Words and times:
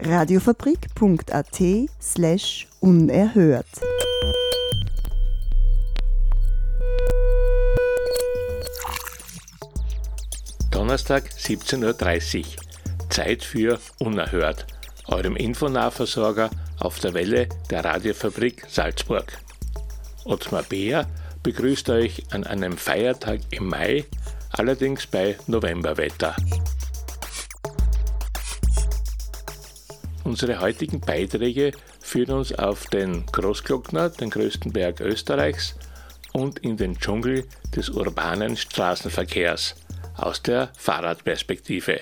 Radiofabrik.at 0.00 1.60
slash 2.00 2.68
unerhört. 2.80 3.66
Donnerstag 10.70 11.24
17.30 11.24 12.38
Uhr. 12.38 12.44
Zeit 13.10 13.42
für 13.42 13.80
Unerhört, 13.98 14.66
eurem 15.08 15.34
Infonahversorger 15.34 16.50
auf 16.78 17.00
der 17.00 17.14
Welle 17.14 17.48
der 17.68 17.84
Radiofabrik 17.84 18.66
Salzburg. 18.68 19.36
Ottmar 20.24 20.62
Beer 20.62 21.08
begrüßt 21.42 21.90
euch 21.90 22.22
an 22.30 22.44
einem 22.44 22.76
Feiertag 22.76 23.40
im 23.50 23.66
Mai, 23.66 24.04
allerdings 24.52 25.08
bei 25.08 25.36
Novemberwetter. 25.48 26.36
Unsere 30.28 30.60
heutigen 30.60 31.00
Beiträge 31.00 31.72
führen 32.00 32.32
uns 32.32 32.52
auf 32.52 32.84
den 32.88 33.24
Großglockner, 33.24 34.10
den 34.10 34.28
größten 34.28 34.74
Berg 34.74 35.00
Österreichs, 35.00 35.74
und 36.34 36.58
in 36.58 36.76
den 36.76 36.98
Dschungel 36.98 37.46
des 37.74 37.88
urbanen 37.88 38.58
Straßenverkehrs 38.58 39.74
aus 40.18 40.42
der 40.42 40.68
Fahrradperspektive. 40.76 42.00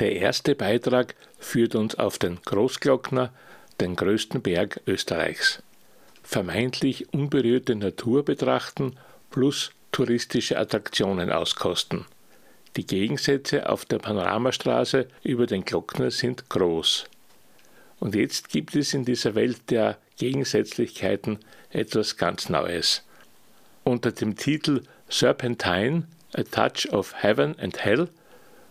Der 0.00 0.16
erste 0.16 0.54
Beitrag 0.54 1.14
führt 1.38 1.74
uns 1.76 1.94
auf 1.94 2.18
den 2.18 2.42
Großglockner, 2.42 3.32
den 3.80 3.96
größten 3.96 4.42
Berg 4.42 4.82
Österreichs. 4.86 5.62
Vermeintlich 6.22 7.10
unberührte 7.14 7.74
Natur 7.74 8.22
betrachten 8.22 8.98
plus 9.30 9.70
touristische 9.92 10.58
Attraktionen 10.58 11.32
auskosten. 11.32 12.04
Die 12.76 12.86
Gegensätze 12.86 13.68
auf 13.68 13.84
der 13.84 13.98
Panoramastraße 13.98 15.06
über 15.22 15.46
den 15.46 15.64
Glockner 15.64 16.10
sind 16.10 16.48
groß. 16.48 17.04
Und 18.00 18.16
jetzt 18.16 18.48
gibt 18.48 18.74
es 18.74 18.94
in 18.94 19.04
dieser 19.04 19.36
Welt 19.36 19.70
der 19.70 19.98
Gegensätzlichkeiten 20.18 21.38
etwas 21.70 22.16
ganz 22.16 22.48
Neues. 22.48 23.04
Unter 23.84 24.10
dem 24.10 24.34
Titel 24.34 24.82
Serpentine, 25.08 26.08
A 26.32 26.42
Touch 26.42 26.92
of 26.92 27.14
Heaven 27.22 27.56
and 27.60 27.78
Hell 27.84 28.08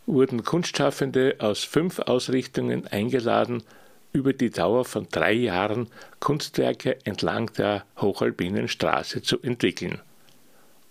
wurden 0.05 0.43
Kunstschaffende 0.43 1.35
aus 1.39 1.63
fünf 1.63 1.99
Ausrichtungen 1.99 2.88
eingeladen, 2.88 3.63
über 4.11 4.33
die 4.33 4.49
Dauer 4.51 4.85
von 4.85 5.07
drei 5.09 5.33
Jahren 5.33 5.88
Kunstwerke 6.19 6.97
entlang 7.05 7.51
der 7.53 7.83
Hochalpinen 7.99 8.67
Straße 8.67 9.21
zu 9.21 9.41
entwickeln. 9.41 10.01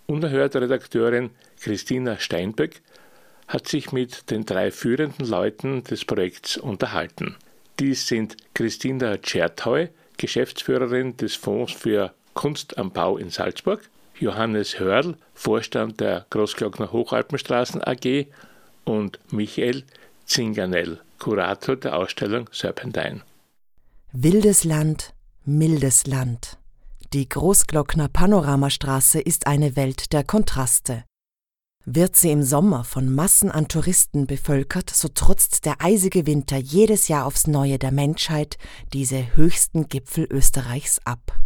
Unerhörte 0.07 0.61
Redakteurin 0.61 1.29
Christina 1.61 2.19
Steinböck 2.19 2.81
hat 3.53 3.67
sich 3.67 3.91
mit 3.91 4.31
den 4.31 4.45
drei 4.45 4.71
führenden 4.71 5.27
Leuten 5.27 5.83
des 5.83 6.05
Projekts 6.05 6.57
unterhalten. 6.57 7.35
Dies 7.79 8.07
sind 8.07 8.35
Christina 8.55 9.17
Tschertau, 9.17 9.87
Geschäftsführerin 10.17 11.15
des 11.17 11.35
Fonds 11.35 11.71
für 11.71 12.13
Kunst 12.33 12.77
am 12.79 12.91
Bau 12.91 13.17
in 13.17 13.29
Salzburg, 13.29 13.87
Johannes 14.19 14.79
Hörl, 14.79 15.15
Vorstand 15.35 15.99
der 15.99 16.25
Großglockner 16.31 16.91
Hochalpenstraßen 16.91 17.83
AG 17.83 18.25
und 18.85 19.19
Michael 19.31 19.83
Zinganell, 20.25 20.99
Kurator 21.19 21.75
der 21.75 21.97
Ausstellung 21.97 22.49
Serpentine. 22.51 23.21
Wildes 24.13 24.63
Land, 24.63 25.13
mildes 25.45 26.07
Land. 26.07 26.57
Die 27.13 27.29
Großglockner 27.29 28.07
Panoramastraße 28.07 29.19
ist 29.19 29.45
eine 29.45 29.75
Welt 29.75 30.11
der 30.13 30.23
Kontraste. 30.23 31.03
Wird 31.85 32.15
sie 32.15 32.31
im 32.31 32.43
Sommer 32.43 32.85
von 32.85 33.13
Massen 33.13 33.51
an 33.51 33.67
Touristen 33.67 34.25
bevölkert, 34.25 34.89
so 34.89 35.09
trotzt 35.09 35.65
der 35.65 35.81
eisige 35.81 36.25
Winter 36.25 36.57
jedes 36.57 37.09
Jahr 37.09 37.25
aufs 37.25 37.45
Neue 37.45 37.77
der 37.77 37.91
Menschheit 37.91 38.57
diese 38.93 39.35
höchsten 39.35 39.89
Gipfel 39.89 40.25
Österreichs 40.31 40.99
ab. 41.03 41.37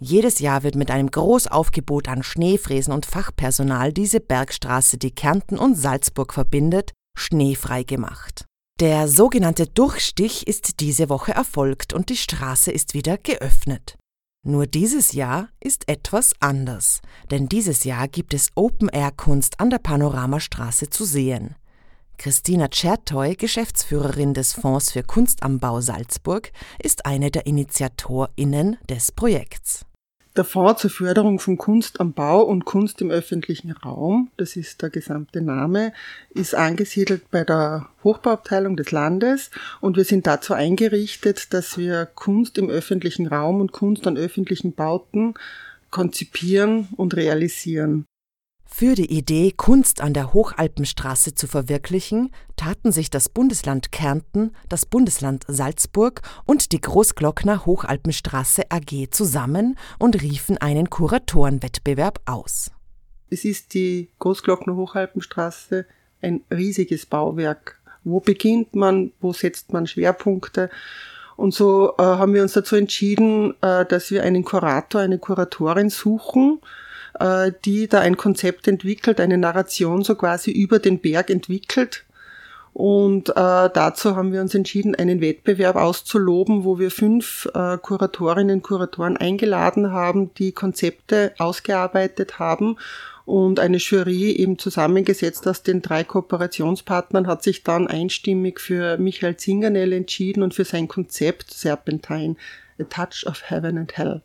Jedes 0.00 0.38
Jahr 0.38 0.62
wird 0.62 0.74
mit 0.74 0.90
einem 0.90 1.10
Großaufgebot 1.10 2.08
an 2.08 2.22
Schneefräsen 2.22 2.94
und 2.94 3.04
Fachpersonal 3.04 3.92
diese 3.92 4.20
Bergstraße, 4.20 4.96
die 4.96 5.10
Kärnten 5.10 5.58
und 5.58 5.74
Salzburg 5.74 6.32
verbindet, 6.32 6.92
schneefrei 7.14 7.82
gemacht. 7.82 8.46
Der 8.80 9.06
sogenannte 9.08 9.66
Durchstich 9.66 10.46
ist 10.46 10.80
diese 10.80 11.08
Woche 11.10 11.32
erfolgt 11.32 11.92
und 11.92 12.08
die 12.08 12.16
Straße 12.16 12.70
ist 12.70 12.94
wieder 12.94 13.18
geöffnet. 13.18 13.98
Nur 14.44 14.66
dieses 14.66 15.12
Jahr 15.12 15.48
ist 15.60 15.88
etwas 15.88 16.32
anders, 16.40 17.00
denn 17.30 17.48
dieses 17.48 17.84
Jahr 17.84 18.06
gibt 18.08 18.34
es 18.34 18.50
Open-Air-Kunst 18.54 19.58
an 19.58 19.70
der 19.70 19.78
Panoramastraße 19.78 20.90
zu 20.90 21.04
sehen. 21.04 21.56
Christina 22.18 22.68
Tschertoy, 22.68 23.36
Geschäftsführerin 23.36 24.34
des 24.34 24.52
Fonds 24.52 24.92
für 24.92 25.02
Kunst 25.02 25.42
am 25.42 25.58
Bau 25.58 25.80
Salzburg, 25.80 26.52
ist 26.82 27.06
eine 27.06 27.30
der 27.30 27.46
InitiatorInnen 27.46 28.76
des 28.88 29.12
Projekts. 29.12 29.84
Der 30.38 30.44
Fonds 30.44 30.82
zur 30.82 30.90
Förderung 30.90 31.40
von 31.40 31.58
Kunst 31.58 31.98
am 31.98 32.12
Bau 32.12 32.42
und 32.42 32.64
Kunst 32.64 33.00
im 33.00 33.10
öffentlichen 33.10 33.72
Raum, 33.72 34.30
das 34.36 34.54
ist 34.54 34.80
der 34.82 34.88
gesamte 34.88 35.42
Name, 35.42 35.92
ist 36.30 36.54
angesiedelt 36.54 37.28
bei 37.32 37.42
der 37.42 37.88
Hochbauabteilung 38.04 38.76
des 38.76 38.92
Landes 38.92 39.50
und 39.80 39.96
wir 39.96 40.04
sind 40.04 40.28
dazu 40.28 40.54
eingerichtet, 40.54 41.52
dass 41.52 41.76
wir 41.76 42.06
Kunst 42.06 42.56
im 42.56 42.70
öffentlichen 42.70 43.26
Raum 43.26 43.60
und 43.60 43.72
Kunst 43.72 44.06
an 44.06 44.16
öffentlichen 44.16 44.74
Bauten 44.74 45.34
konzipieren 45.90 46.86
und 46.96 47.16
realisieren. 47.16 48.06
Für 48.78 48.94
die 48.94 49.12
Idee, 49.12 49.52
Kunst 49.56 50.00
an 50.00 50.14
der 50.14 50.32
Hochalpenstraße 50.32 51.34
zu 51.34 51.48
verwirklichen, 51.48 52.30
taten 52.54 52.92
sich 52.92 53.10
das 53.10 53.28
Bundesland 53.28 53.90
Kärnten, 53.90 54.52
das 54.68 54.86
Bundesland 54.86 55.42
Salzburg 55.48 56.22
und 56.44 56.70
die 56.70 56.80
Großglockner 56.80 57.66
Hochalpenstraße 57.66 58.70
AG 58.70 59.10
zusammen 59.10 59.76
und 59.98 60.22
riefen 60.22 60.58
einen 60.58 60.90
Kuratorenwettbewerb 60.90 62.20
aus. 62.24 62.70
Es 63.30 63.44
ist 63.44 63.74
die 63.74 64.10
Großglockner 64.20 64.76
Hochalpenstraße 64.76 65.84
ein 66.22 66.42
riesiges 66.48 67.04
Bauwerk. 67.04 67.80
Wo 68.04 68.20
beginnt 68.20 68.76
man? 68.76 69.10
Wo 69.20 69.32
setzt 69.32 69.72
man 69.72 69.88
Schwerpunkte? 69.88 70.70
Und 71.34 71.52
so 71.52 71.94
äh, 71.98 72.02
haben 72.02 72.32
wir 72.32 72.42
uns 72.42 72.52
dazu 72.52 72.76
entschieden, 72.76 73.60
äh, 73.60 73.84
dass 73.86 74.12
wir 74.12 74.22
einen 74.22 74.44
Kurator, 74.44 75.00
eine 75.00 75.18
Kuratorin 75.18 75.90
suchen, 75.90 76.60
äh, 77.20 77.52
die 77.64 77.88
da 77.88 78.00
ein 78.00 78.16
Konzept 78.16 78.68
entwickelt, 78.68 79.20
eine 79.20 79.38
Narration 79.38 80.02
so 80.02 80.14
quasi 80.14 80.50
über 80.50 80.78
den 80.78 81.00
Berg 81.00 81.30
entwickelt. 81.30 82.04
Und 82.72 83.30
äh, 83.30 83.32
dazu 83.34 84.14
haben 84.14 84.32
wir 84.32 84.40
uns 84.40 84.54
entschieden, 84.54 84.94
einen 84.94 85.20
Wettbewerb 85.20 85.74
auszuloben, 85.74 86.62
wo 86.62 86.78
wir 86.78 86.92
fünf 86.92 87.48
äh, 87.52 87.76
Kuratorinnen 87.76 88.58
und 88.58 88.62
Kuratoren 88.62 89.16
eingeladen 89.16 89.90
haben, 89.90 90.32
die 90.34 90.52
Konzepte 90.52 91.32
ausgearbeitet 91.38 92.38
haben. 92.38 92.76
Und 93.24 93.60
eine 93.60 93.78
Jury 93.78 94.30
eben 94.30 94.58
zusammengesetzt 94.58 95.46
aus 95.48 95.62
den 95.62 95.82
drei 95.82 96.04
Kooperationspartnern 96.04 97.26
hat 97.26 97.42
sich 97.42 97.62
dann 97.64 97.86
einstimmig 97.86 98.60
für 98.60 98.96
Michael 98.96 99.36
Zingernell 99.36 99.92
entschieden 99.92 100.42
und 100.42 100.54
für 100.54 100.64
sein 100.64 100.88
Konzept 100.88 101.52
Serpentine, 101.52 102.36
A 102.80 102.84
Touch 102.84 103.26
of 103.26 103.50
Heaven 103.50 103.76
and 103.76 103.96
Hell. 103.98 104.22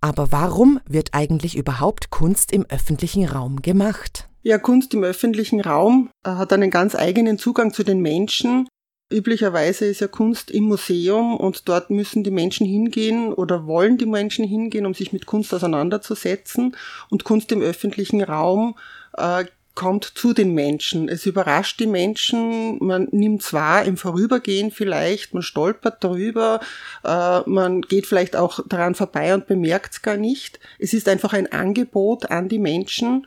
Aber 0.00 0.32
warum 0.32 0.80
wird 0.86 1.10
eigentlich 1.12 1.56
überhaupt 1.56 2.10
Kunst 2.10 2.52
im 2.52 2.64
öffentlichen 2.68 3.26
Raum 3.26 3.60
gemacht? 3.60 4.28
Ja, 4.42 4.56
Kunst 4.58 4.94
im 4.94 5.04
öffentlichen 5.04 5.60
Raum 5.60 6.10
äh, 6.24 6.30
hat 6.30 6.52
einen 6.52 6.70
ganz 6.70 6.94
eigenen 6.94 7.38
Zugang 7.38 7.74
zu 7.74 7.84
den 7.84 8.00
Menschen. 8.00 8.66
Üblicherweise 9.12 9.86
ist 9.86 10.00
ja 10.00 10.08
Kunst 10.08 10.50
im 10.50 10.64
Museum 10.64 11.36
und 11.36 11.68
dort 11.68 11.90
müssen 11.90 12.22
die 12.22 12.30
Menschen 12.30 12.66
hingehen 12.66 13.34
oder 13.34 13.66
wollen 13.66 13.98
die 13.98 14.06
Menschen 14.06 14.46
hingehen, 14.46 14.86
um 14.86 14.94
sich 14.94 15.12
mit 15.12 15.26
Kunst 15.26 15.52
auseinanderzusetzen. 15.52 16.76
Und 17.10 17.24
Kunst 17.24 17.52
im 17.52 17.60
öffentlichen 17.60 18.22
Raum 18.22 18.76
äh, 19.16 19.44
kommt 19.74 20.04
zu 20.04 20.32
den 20.32 20.52
Menschen. 20.54 21.08
Es 21.08 21.26
überrascht 21.26 21.80
die 21.80 21.86
Menschen, 21.86 22.84
man 22.84 23.08
nimmt 23.12 23.42
es 23.42 23.52
wahr 23.52 23.84
im 23.84 23.96
Vorübergehen 23.96 24.70
vielleicht, 24.70 25.32
man 25.32 25.42
stolpert 25.42 26.02
darüber, 26.02 26.60
äh, 27.04 27.40
man 27.48 27.82
geht 27.82 28.06
vielleicht 28.06 28.36
auch 28.36 28.60
daran 28.66 28.94
vorbei 28.94 29.34
und 29.34 29.46
bemerkt 29.46 29.94
es 29.94 30.02
gar 30.02 30.16
nicht. 30.16 30.60
Es 30.78 30.92
ist 30.92 31.08
einfach 31.08 31.32
ein 31.32 31.50
Angebot 31.52 32.30
an 32.30 32.48
die 32.48 32.58
Menschen, 32.58 33.26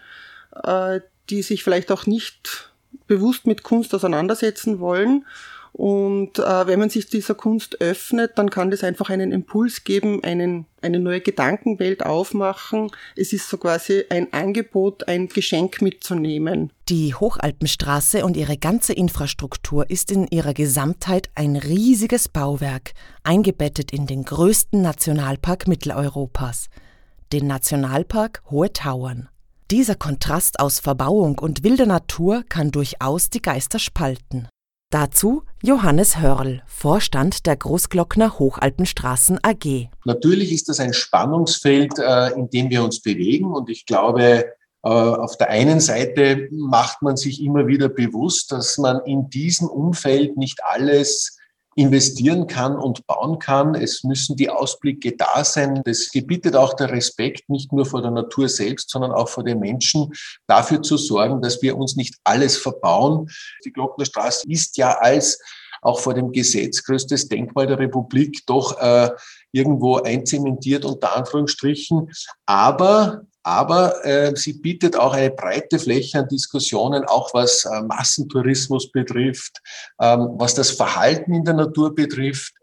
äh, 0.63 0.99
die 1.29 1.41
sich 1.41 1.63
vielleicht 1.63 1.91
auch 1.91 2.05
nicht 2.05 2.71
bewusst 3.07 3.47
mit 3.47 3.63
Kunst 3.63 3.93
auseinandersetzen 3.95 4.79
wollen. 4.79 5.25
Und 5.73 6.37
äh, 6.37 6.67
wenn 6.67 6.77
man 6.77 6.91
sich 6.91 7.07
dieser 7.07 7.33
Kunst 7.33 7.81
öffnet, 7.81 8.33
dann 8.37 8.51
kann 8.51 8.69
das 8.69 8.83
einfach 8.83 9.09
einen 9.09 9.31
Impuls 9.31 9.83
geben, 9.83 10.23
einen, 10.23 10.67
eine 10.83 10.99
neue 10.99 11.19
Gedankenwelt 11.19 12.05
aufmachen. 12.05 12.91
Es 13.15 13.33
ist 13.33 13.49
so 13.49 13.57
quasi 13.57 14.03
ein 14.11 14.31
Angebot, 14.33 15.07
ein 15.07 15.29
Geschenk 15.29 15.81
mitzunehmen. 15.81 16.71
Die 16.89 17.15
Hochalpenstraße 17.15 18.23
und 18.23 18.37
ihre 18.37 18.57
ganze 18.57 18.93
Infrastruktur 18.93 19.89
ist 19.89 20.11
in 20.11 20.27
ihrer 20.27 20.53
Gesamtheit 20.53 21.31
ein 21.33 21.55
riesiges 21.55 22.29
Bauwerk, 22.29 22.91
eingebettet 23.23 23.91
in 23.91 24.05
den 24.05 24.25
größten 24.25 24.79
Nationalpark 24.79 25.67
Mitteleuropas, 25.67 26.67
den 27.31 27.47
Nationalpark 27.47 28.43
Hohe 28.51 28.71
Tauern. 28.71 29.27
Dieser 29.71 29.95
Kontrast 29.95 30.59
aus 30.59 30.79
Verbauung 30.79 31.39
und 31.39 31.63
wilder 31.63 31.87
Natur 31.87 32.43
kann 32.47 32.69
durchaus 32.69 33.31
die 33.31 33.41
Geister 33.41 33.79
spalten. 33.79 34.47
Dazu 34.93 35.41
Johannes 35.63 36.19
Hörl, 36.19 36.61
Vorstand 36.67 37.47
der 37.47 37.55
Großglockner 37.55 38.37
Hochalpenstraßen 38.37 39.39
AG. 39.41 39.89
Natürlich 40.05 40.51
ist 40.51 40.69
das 40.69 40.79
ein 40.79 40.93
Spannungsfeld, 40.93 41.97
äh, 41.97 42.27
in 42.33 42.51
dem 42.51 42.69
wir 42.69 42.83
uns 42.83 43.01
bewegen 43.01 43.55
und 43.55 43.71
ich 43.71 43.87
glaube, 43.87 44.45
äh, 44.83 44.87
auf 44.87 45.35
der 45.37 45.49
einen 45.49 45.79
Seite 45.79 46.47
macht 46.51 47.01
man 47.01 47.17
sich 47.17 47.41
immer 47.41 47.65
wieder 47.65 47.89
bewusst, 47.89 48.51
dass 48.51 48.77
man 48.77 49.01
in 49.05 49.31
diesem 49.31 49.67
Umfeld 49.67 50.37
nicht 50.37 50.59
alles 50.63 51.39
investieren 51.75 52.47
kann 52.47 52.75
und 52.75 53.05
bauen 53.07 53.39
kann. 53.39 53.75
Es 53.75 54.03
müssen 54.03 54.35
die 54.35 54.49
Ausblicke 54.49 55.15
da 55.15 55.43
sein. 55.43 55.81
Das 55.85 56.09
gebietet 56.11 56.55
auch 56.55 56.73
der 56.73 56.91
Respekt 56.91 57.49
nicht 57.49 57.71
nur 57.71 57.85
vor 57.85 58.01
der 58.01 58.11
Natur 58.11 58.49
selbst, 58.49 58.89
sondern 58.89 59.11
auch 59.11 59.29
vor 59.29 59.43
den 59.43 59.59
Menschen, 59.59 60.13
dafür 60.47 60.81
zu 60.81 60.97
sorgen, 60.97 61.41
dass 61.41 61.61
wir 61.61 61.77
uns 61.77 61.95
nicht 61.95 62.15
alles 62.23 62.57
verbauen. 62.57 63.29
Die 63.65 63.71
Glocknerstraße 63.71 64.43
ist 64.47 64.77
ja 64.77 64.97
als 64.97 65.39
auch 65.81 65.99
vor 65.99 66.13
dem 66.13 66.31
Gesetz 66.31 66.83
größtes 66.83 67.27
Denkmal 67.27 67.67
der 67.67 67.79
Republik 67.79 68.45
doch 68.45 68.79
äh, 68.79 69.09
irgendwo 69.51 69.97
einzementiert 69.97 70.85
unter 70.85 71.15
Anführungsstrichen. 71.15 72.09
Aber 72.45 73.25
aber 73.43 74.05
äh, 74.05 74.35
sie 74.35 74.53
bietet 74.53 74.95
auch 74.97 75.13
eine 75.13 75.31
breite 75.31 75.77
Fläche 75.77 76.19
an 76.19 76.27
Diskussionen, 76.27 77.03
auch 77.05 77.33
was 77.33 77.65
äh, 77.65 77.81
Massentourismus 77.81 78.91
betrifft, 78.91 79.61
ähm, 79.99 80.29
was 80.37 80.55
das 80.55 80.71
Verhalten 80.71 81.33
in 81.33 81.43
der 81.43 81.53
Natur 81.53 81.93
betrifft, 81.93 82.53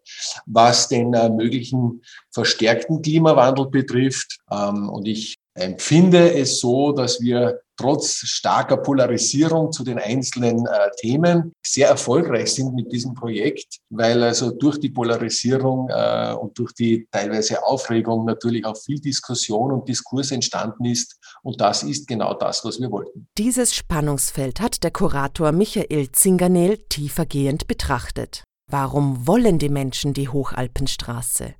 was 0.46 0.88
den 0.88 1.12
äh, 1.14 1.28
möglichen 1.28 2.02
verstärkten 2.30 3.02
Klimawandel 3.02 3.66
betrifft. 3.66 4.38
Ähm, 4.50 4.88
und 4.88 5.06
ich 5.06 5.39
empfinde 5.54 6.34
es 6.34 6.60
so, 6.60 6.92
dass 6.92 7.20
wir 7.20 7.60
trotz 7.80 8.26
starker 8.26 8.76
Polarisierung 8.76 9.72
zu 9.72 9.84
den 9.84 9.98
einzelnen 9.98 10.66
äh, 10.66 10.90
Themen 10.98 11.52
sehr 11.64 11.88
erfolgreich 11.88 12.52
sind 12.52 12.74
mit 12.74 12.92
diesem 12.92 13.14
Projekt, 13.14 13.78
weil 13.88 14.22
also 14.22 14.50
durch 14.50 14.78
die 14.78 14.90
Polarisierung 14.90 15.88
äh, 15.88 16.34
und 16.34 16.58
durch 16.58 16.72
die 16.74 17.08
teilweise 17.10 17.64
Aufregung 17.64 18.26
natürlich 18.26 18.64
auch 18.66 18.76
viel 18.76 19.00
Diskussion 19.00 19.72
und 19.72 19.88
Diskurs 19.88 20.30
entstanden 20.30 20.84
ist. 20.84 21.18
Und 21.42 21.60
das 21.60 21.82
ist 21.82 22.06
genau 22.06 22.34
das, 22.34 22.64
was 22.64 22.78
wir 22.80 22.90
wollten. 22.90 23.26
Dieses 23.38 23.74
Spannungsfeld 23.74 24.60
hat 24.60 24.84
der 24.84 24.90
Kurator 24.90 25.52
Michael 25.52 26.12
Zinganel 26.12 26.78
tiefergehend 26.88 27.66
betrachtet. 27.66 28.44
Warum 28.70 29.26
wollen 29.26 29.58
die 29.58 29.70
Menschen 29.70 30.12
die 30.12 30.28
Hochalpenstraße? 30.28 31.54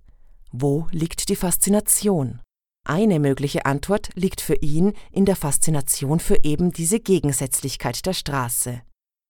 Wo 0.53 0.87
liegt 0.93 1.29
die 1.29 1.37
Faszination? 1.37 2.41
Eine 2.85 3.21
mögliche 3.21 3.67
Antwort 3.67 4.09
liegt 4.15 4.41
für 4.41 4.55
ihn 4.55 4.95
in 5.13 5.27
der 5.27 5.37
Faszination 5.37 6.19
für 6.19 6.45
eben 6.45 6.73
diese 6.73 6.99
Gegensätzlichkeit 6.99 8.07
der 8.07 8.15
Straße. 8.15 8.81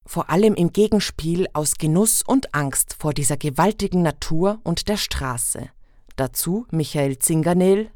Vor 0.05 0.29
allem 0.29 0.55
im 0.55 0.71
Gegenspiel 0.71 1.47
aus 1.53 1.77
Genuss 1.77 2.23
und 2.23 2.55
Angst 2.55 2.95
vor 2.97 3.13
dieser 3.13 3.37
gewaltigen 3.37 4.01
Natur 4.01 4.59
und 4.63 4.87
der 4.87 4.97
Straße. 4.97 5.69
Dazu 6.15 6.65
Michael 6.71 7.19
Zinganel. 7.19 7.91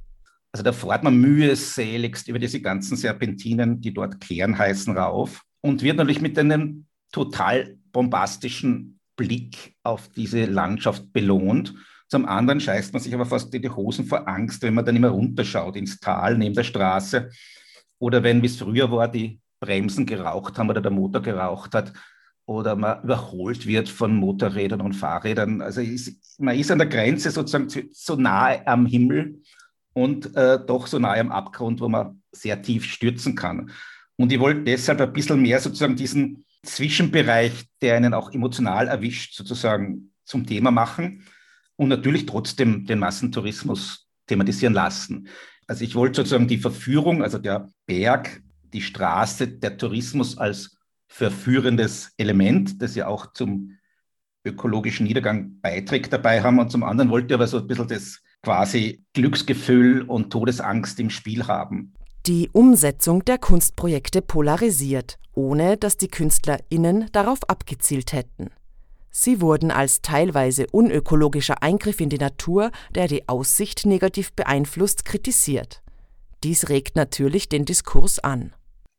Also 0.52 0.64
da 0.64 0.72
fährt 0.72 1.04
man 1.04 1.18
mühseligst 1.18 2.28
über 2.28 2.40
diese 2.40 2.62
ganzen 2.62 2.98
Serpentinen, 2.98 3.82
die 3.82 3.94
dort 3.94 4.22
kehren 4.22 4.58
heißen, 4.58 4.96
rauf 4.98 5.42
und 5.62 5.82
wird 5.82 5.98
natürlich 5.98 6.22
mit 6.22 6.38
einem 6.38 6.86
total 7.12 7.78
bombastischen 7.92 9.00
Blick 9.16 9.76
auf 9.84 10.10
diese 10.10 10.46
Landschaft 10.46 11.12
belohnt 11.14 11.74
zum 12.08 12.26
anderen 12.26 12.60
scheißt 12.60 12.94
man 12.94 13.02
sich 13.02 13.14
aber 13.14 13.26
fast 13.26 13.54
in 13.54 13.62
die 13.62 13.70
Hosen 13.70 14.06
vor 14.06 14.28
Angst, 14.28 14.62
wenn 14.62 14.76
man 14.76 14.86
dann 14.86 14.96
immer 14.96 15.10
runterschaut 15.10 15.76
ins 15.76 16.00
Tal 16.00 16.38
neben 16.38 16.56
der 16.56 16.64
Straße. 16.64 17.30
Oder 17.98 18.22
wenn, 18.24 18.42
wie 18.42 18.48
es 18.48 18.58
früher 18.58 18.92
war, 18.92 19.08
die 19.08 19.40
Bremsen 19.60 20.06
geraucht 20.06 20.58
haben 20.58 20.70
oder 20.70 20.82
der 20.82 20.92
Motor 20.92 21.22
geraucht 21.22 21.74
hat 21.74 21.94
oder 22.46 22.76
man 22.76 23.02
überholt 23.04 23.66
wird 23.66 23.90
von 23.90 24.16
Motorrädern 24.16 24.82
und 24.82 24.94
Fahrrädern. 24.94 25.62
Also 25.62 25.82
ist, 25.82 26.40
man 26.40 26.56
ist 26.56 26.70
an 26.70 26.78
der 26.78 26.88
Grenze 26.88 27.32
sozusagen 27.32 27.90
so 27.92 28.16
nahe 28.16 28.66
am 28.68 28.86
Himmel 28.86 29.42
und 29.94 30.36
äh, 30.36 30.60
doch 30.64 30.86
so 30.86 31.00
nahe 31.00 31.20
am 31.20 31.32
Abgrund, 31.32 31.82
wo 31.82 31.90
man 31.90 32.22
sehr 32.32 32.62
tief 32.62 32.86
stürzen 32.86 33.34
kann. 33.34 33.72
Und 34.18 34.32
ich 34.32 34.40
wollte 34.40 34.62
deshalb 34.62 35.02
ein 35.02 35.12
bisschen 35.12 35.42
mehr 35.42 35.60
sozusagen 35.60 35.96
diesen 35.96 36.46
Zwischenbereich, 36.64 37.66
der 37.82 37.96
einen 37.96 38.14
auch 38.14 38.32
emotional 38.32 38.88
erwischt, 38.88 39.34
sozusagen 39.34 40.12
zum 40.24 40.46
Thema 40.46 40.70
machen 40.70 41.24
und 41.78 41.90
natürlich 41.90 42.26
trotzdem 42.26 42.86
den 42.86 43.00
Massentourismus 43.00 44.08
thematisieren 44.28 44.74
lassen. 44.74 45.28
Also 45.68 45.84
ich 45.84 45.96
wollte 45.96 46.18
sozusagen 46.18 46.48
die 46.48 46.58
Verführung, 46.58 47.24
also 47.24 47.38
der 47.38 47.70
Berg, 47.86 48.42
die 48.74 48.82
Straße, 48.82 49.48
der 49.48 49.78
Tourismus 49.78 50.38
als 50.38 50.78
verführendes 51.08 52.14
Element, 52.18 52.82
das 52.82 52.96
ja 52.96 53.08
auch 53.08 53.34
zum 53.34 53.78
ökologischen 54.44 55.08
Niedergang 55.08 55.60
beiträgt 55.62 56.14
dabei 56.14 56.42
haben. 56.44 56.60
Und 56.60 56.72
zum 56.72 56.84
anderen 56.84 57.10
wollte 57.10 57.28
ich 57.28 57.34
aber 57.34 57.48
so 57.48 57.58
ein 57.58 57.68
bisschen 57.68 57.88
das 57.88 58.22
quasi 58.44 59.04
Glücksgefühl 59.14 60.04
und 60.04 60.30
Todesangst 60.30 61.00
im 61.00 61.10
Spiel 61.10 61.48
haben. 61.48 61.94
Die 62.28 62.50
Umsetzung 62.52 63.24
der 63.26 63.38
Kunstprojekte 63.38 64.22
polarisiert, 64.22 65.18
ohne 65.34 65.78
dass 65.78 65.98
die 65.98 66.08
KünstlerInnen 66.08 67.10
darauf 67.12 67.48
abgezielt 67.50 68.14
hätten. 68.14 68.50
Sie 69.18 69.40
wurden 69.40 69.72
als 69.72 70.02
teilweise 70.02 70.68
unökologischer 70.74 71.64
Eingriff 71.64 72.02
in 72.02 72.10
die 72.10 72.18
Natur, 72.18 72.70
der 72.96 73.08
die 73.08 73.30
Aussicht 73.30 73.86
negativ 73.86 74.34
beeinflusst, 74.34 75.06
kritisiert. 75.06 75.82
Dies 76.44 76.68
regt 76.68 76.98
natürlich 76.98 77.48
den 77.48 77.64
Diskurs 77.64 78.20
an. 78.20 78.52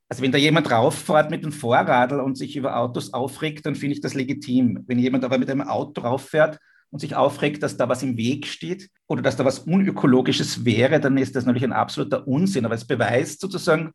Also 0.08 0.22
wenn 0.22 0.32
da 0.32 0.38
jemand 0.38 0.70
rauffährt 0.70 1.30
mit 1.30 1.44
dem 1.44 1.52
Vorradl 1.52 2.18
und 2.20 2.38
sich 2.38 2.56
über 2.56 2.78
Autos 2.78 3.12
aufregt, 3.12 3.66
dann 3.66 3.74
finde 3.74 3.92
ich 3.92 4.00
das 4.00 4.14
legitim. 4.14 4.84
Wenn 4.86 4.98
jemand 4.98 5.22
aber 5.22 5.36
mit 5.36 5.50
einem 5.50 5.60
Auto 5.60 6.00
rauffährt 6.00 6.60
und 6.88 7.00
sich 7.00 7.14
aufregt, 7.14 7.62
dass 7.62 7.76
da 7.76 7.86
was 7.91 8.02
im 8.02 8.17
Weg 8.17 8.46
steht 8.46 8.88
oder 9.08 9.20
dass 9.20 9.36
da 9.36 9.44
was 9.44 9.58
Unökologisches 9.58 10.64
wäre, 10.64 10.98
dann 10.98 11.19
ist 11.19 11.36
das 11.36 11.44
natürlich 11.44 11.64
ein 11.64 11.74
absoluter 11.74 12.26
Unsinn. 12.26 12.64
Aber 12.64 12.74
es 12.74 12.86
beweist 12.86 13.43
sozusagen 13.43 13.93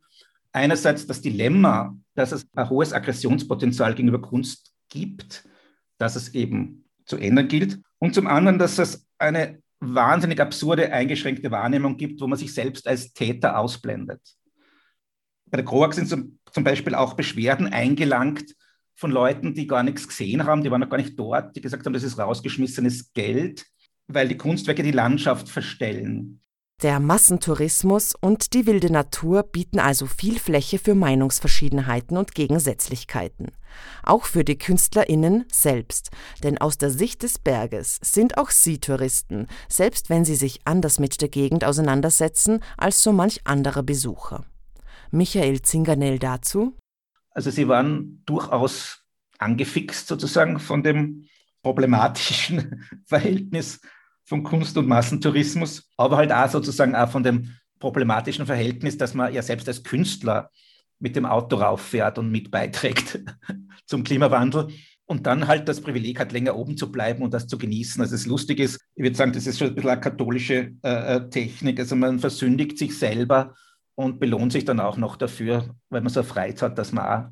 einerseits 0.51 1.07
das 1.07 1.21
Dilemma, 1.21 1.97
dass 2.13 2.31
es 2.31 2.45
ein 2.55 2.69
hohes 2.69 2.93
Aggressionspotenzial 2.93 3.95
gegenüber 3.95 4.21
Kunst 4.21 4.71
gibt 4.87 5.45
dass 6.01 6.15
es 6.15 6.33
eben 6.33 6.85
zu 7.05 7.17
ändern 7.17 7.47
gilt. 7.47 7.79
Und 7.99 8.15
zum 8.15 8.27
anderen, 8.27 8.57
dass 8.57 8.79
es 8.79 9.07
eine 9.17 9.61
wahnsinnig 9.79 10.39
absurde, 10.39 10.91
eingeschränkte 10.91 11.51
Wahrnehmung 11.51 11.97
gibt, 11.97 12.21
wo 12.21 12.27
man 12.27 12.37
sich 12.37 12.53
selbst 12.53 12.87
als 12.87 13.13
Täter 13.13 13.57
ausblendet. 13.57 14.21
Bei 15.45 15.57
der 15.57 15.65
CROAG 15.65 15.93
sind 15.93 16.07
zum, 16.07 16.39
zum 16.51 16.63
Beispiel 16.63 16.95
auch 16.95 17.15
Beschwerden 17.15 17.67
eingelangt 17.67 18.55
von 18.95 19.11
Leuten, 19.11 19.53
die 19.53 19.67
gar 19.67 19.83
nichts 19.83 20.07
gesehen 20.07 20.45
haben, 20.45 20.63
die 20.63 20.71
waren 20.71 20.81
noch 20.81 20.89
gar 20.89 20.97
nicht 20.97 21.17
dort, 21.17 21.55
die 21.55 21.61
gesagt 21.61 21.85
haben, 21.85 21.93
das 21.93 22.03
ist 22.03 22.19
rausgeschmissenes 22.19 23.13
Geld, 23.13 23.65
weil 24.07 24.27
die 24.27 24.37
Kunstwerke 24.37 24.83
die 24.83 24.91
Landschaft 24.91 25.49
verstellen. 25.49 26.41
Der 26.81 26.99
Massentourismus 26.99 28.15
und 28.19 28.55
die 28.55 28.65
wilde 28.65 28.91
Natur 28.91 29.43
bieten 29.43 29.77
also 29.77 30.07
viel 30.07 30.39
Fläche 30.39 30.79
für 30.79 30.95
Meinungsverschiedenheiten 30.95 32.17
und 32.17 32.33
Gegensätzlichkeiten. 32.33 33.51
Auch 34.01 34.25
für 34.25 34.43
die 34.43 34.57
KünstlerInnen 34.57 35.45
selbst. 35.51 36.09
Denn 36.43 36.57
aus 36.57 36.79
der 36.79 36.89
Sicht 36.89 37.21
des 37.21 37.37
Berges 37.37 37.99
sind 38.01 38.39
auch 38.39 38.49
sie 38.49 38.79
Touristen, 38.79 39.45
selbst 39.69 40.09
wenn 40.09 40.25
sie 40.25 40.33
sich 40.33 40.61
anders 40.65 40.97
mit 40.97 41.21
der 41.21 41.29
Gegend 41.29 41.63
auseinandersetzen 41.65 42.63
als 42.77 43.03
so 43.03 43.13
manch 43.13 43.41
anderer 43.43 43.83
Besucher. 43.83 44.43
Michael 45.11 45.61
Zinganell 45.61 46.17
dazu. 46.17 46.75
Also 47.29 47.51
sie 47.51 47.67
waren 47.67 48.23
durchaus 48.25 49.03
angefixt 49.37 50.07
sozusagen 50.07 50.57
von 50.57 50.81
dem 50.81 51.25
problematischen 51.61 52.83
Verhältnis 53.05 53.81
von 54.25 54.43
Kunst- 54.43 54.77
und 54.77 54.87
Massentourismus, 54.87 55.89
aber 55.97 56.17
halt 56.17 56.31
auch 56.31 56.49
sozusagen 56.49 56.95
auch 56.95 57.09
von 57.09 57.23
dem 57.23 57.55
problematischen 57.79 58.45
Verhältnis, 58.45 58.97
dass 58.97 59.13
man 59.13 59.33
ja 59.33 59.41
selbst 59.41 59.67
als 59.67 59.83
Künstler 59.83 60.49
mit 60.99 61.15
dem 61.15 61.25
Auto 61.25 61.57
rauffährt 61.57 62.17
und 62.17 62.31
mit 62.31 62.51
beiträgt 62.51 63.19
zum 63.85 64.03
Klimawandel 64.03 64.67
und 65.05 65.27
dann 65.27 65.47
halt 65.47 65.67
das 65.67 65.81
Privileg 65.81 66.19
hat, 66.19 66.31
länger 66.31 66.55
oben 66.55 66.77
zu 66.77 66.91
bleiben 66.91 67.21
und 67.21 67.33
das 67.33 67.47
zu 67.47 67.57
genießen. 67.57 68.01
Also 68.01 68.15
es 68.15 68.25
lustig 68.25 68.59
ist, 68.59 68.79
ich 68.95 69.03
würde 69.03 69.17
sagen, 69.17 69.33
das 69.33 69.45
ist 69.45 69.59
schon 69.59 69.67
ein 69.67 69.75
bisschen 69.75 69.89
eine 69.89 69.99
katholische 69.99 70.71
äh, 70.83 71.15
äh, 71.17 71.29
Technik. 71.29 71.79
Also 71.79 71.97
man 71.97 72.19
versündigt 72.19 72.77
sich 72.77 72.97
selber 72.97 73.55
und 73.95 74.19
belohnt 74.19 74.53
sich 74.53 74.63
dann 74.63 74.79
auch 74.79 74.95
noch 74.95 75.17
dafür, 75.17 75.75
weil 75.89 76.01
man 76.01 76.13
so 76.13 76.23
Freiheit 76.23 76.61
hat, 76.61 76.77
dass 76.77 76.93
man 76.93 77.05
auch 77.05 77.29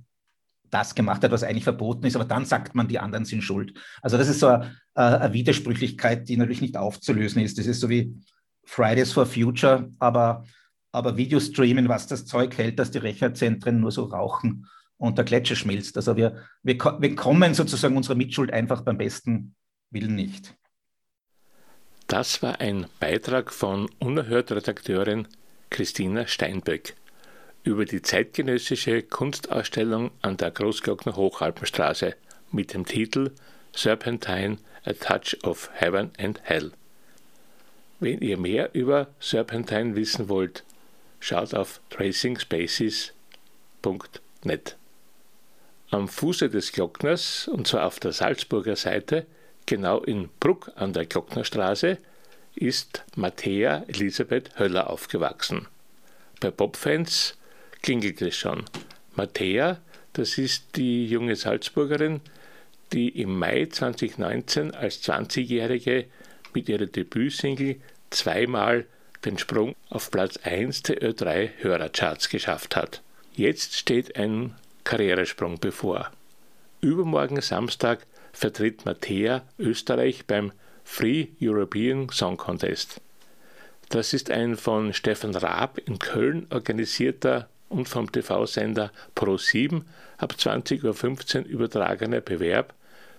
das 0.70 0.96
gemacht 0.96 1.24
hat, 1.24 1.32
was 1.32 1.44
eigentlich 1.44 1.64
verboten 1.64 2.06
ist, 2.06 2.16
aber 2.16 2.26
dann 2.26 2.46
sagt 2.46 2.76
man, 2.76 2.88
die 2.88 3.00
anderen 3.00 3.26
sind 3.26 3.44
schuld. 3.44 3.74
Also 4.02 4.18
das 4.18 4.28
ist 4.28 4.40
so 4.40 4.48
eine, 4.48 4.72
eine 4.94 5.34
Widersprüchlichkeit, 5.34 6.30
die 6.30 6.38
natürlich 6.38 6.62
nicht 6.62 6.78
aufzulösen 6.78 7.42
ist. 7.42 7.58
Das 7.58 7.66
ist 7.66 7.80
so 7.80 7.90
wie 7.90 8.16
Fridays 8.66 9.12
for 9.12 9.26
Future, 9.26 9.90
aber, 10.00 10.46
aber 10.92 11.18
Videostreamen, 11.18 11.90
was 11.90 12.08
das 12.08 12.26
Zeug 12.26 12.58
hält, 12.58 12.80
dass 12.80 12.92
die 12.92 13.00
Rechnerzentren 13.00 13.80
nur 13.80 13.92
so 13.92 14.06
rauchen 14.06 14.68
und 14.98 15.18
der 15.18 15.26
Gletscher 15.26 15.56
schmilzt. 15.56 15.98
Also 15.98 16.16
wir, 16.16 16.44
wir, 16.62 16.78
wir 16.78 17.16
kommen 17.16 17.54
sozusagen 17.54 17.98
unserer 17.98 18.16
Mitschuld 18.16 18.52
einfach 18.52 18.82
beim 18.82 18.98
besten 18.98 19.56
Willen 19.90 20.16
nicht. 20.16 20.56
Das 22.08 22.42
war 22.42 22.60
ein 22.60 22.88
Beitrag 23.00 23.54
von 23.54 23.90
Unerhört-Redakteurin 24.00 25.28
Christina 25.70 26.26
Steinböck 26.26 26.96
über 27.70 27.86
die 27.86 28.02
zeitgenössische 28.02 29.04
Kunstausstellung 29.04 30.10
an 30.24 30.38
der 30.38 30.50
Großglockner 30.50 31.16
Hochalpenstraße 31.16 32.16
mit 32.52 32.74
dem 32.74 32.84
Titel 32.84 33.30
Serpentine 33.76 34.58
A 34.86 34.94
Touch 34.94 35.38
of 35.44 35.70
Heaven 35.74 36.10
and 36.18 36.40
Hell. 36.42 36.72
Wenn 38.00 38.22
ihr 38.22 38.38
mehr 38.38 38.74
über 38.74 39.10
Serpentine 39.20 39.96
wissen 39.96 40.30
wollt, 40.30 40.64
schaut 41.20 41.54
auf 41.54 41.80
tracingspaces.net. 41.92 44.76
Am 45.92 46.08
Fuße 46.08 46.50
des 46.50 46.72
Glockners, 46.72 47.48
und 47.50 47.68
zwar 47.68 47.86
auf 47.86 48.00
der 48.00 48.14
Salzburger 48.14 48.78
Seite, 48.78 49.28
genau 49.68 50.00
in 50.00 50.30
Bruck 50.40 50.72
an 50.76 50.94
der 50.94 51.06
Glocknerstraße, 51.06 52.00
ist 52.56 53.04
Matthäa 53.16 53.84
Elisabeth 53.88 54.58
Höller 54.58 54.90
aufgewachsen. 54.90 55.68
Bei 56.40 56.50
Popfans 56.50 57.36
klingelt 57.82 58.22
es 58.22 58.36
schon. 58.36 58.66
Matthäa, 59.16 59.80
das 60.14 60.38
ist 60.38 60.76
die 60.76 61.08
junge 61.08 61.36
Salzburgerin, 61.36 62.22
die 62.94 63.10
im 63.10 63.38
Mai 63.38 63.68
2019 63.68 64.74
als 64.74 65.04
20-Jährige 65.04 66.06
mit 66.54 66.70
ihrer 66.70 66.86
Debütsingle 66.86 67.78
zweimal 68.10 68.86
den 69.26 69.38
Sprung 69.38 69.76
auf 69.90 70.12
Platz 70.12 70.38
1 70.38 70.84
der 70.84 71.02
Ö3 71.02 71.50
Hörercharts 71.60 72.30
geschafft 72.30 72.76
hat. 72.76 73.02
Jetzt 73.34 73.76
steht 73.76 74.16
ein 74.16 74.56
Karrieresprung 74.84 75.60
bevor. 75.60 76.12
Übermorgen 76.82 77.42
Samstag 77.42 78.06
vertritt 78.32 78.86
Matthäa 78.86 79.44
Österreich 79.58 80.26
beim 80.26 80.52
Free 80.84 81.28
European 81.42 82.10
Song 82.10 82.38
Contest. 82.38 83.02
Das 83.90 84.14
ist 84.14 84.32
ein 84.32 84.56
von 84.56 84.94
Stefan 84.94 85.36
Raab 85.36 85.78
in 85.78 86.00
Köln 86.00 86.48
organisierter 86.50 87.50
und 87.70 87.88
vom 87.88 88.12
TV-Sender 88.12 88.92
Pro7 89.16 89.84
ab 90.18 90.36
20.15 90.38 91.44
Uhr 91.44 91.46
übertragener 91.46 92.22
Bewerb 92.22 92.74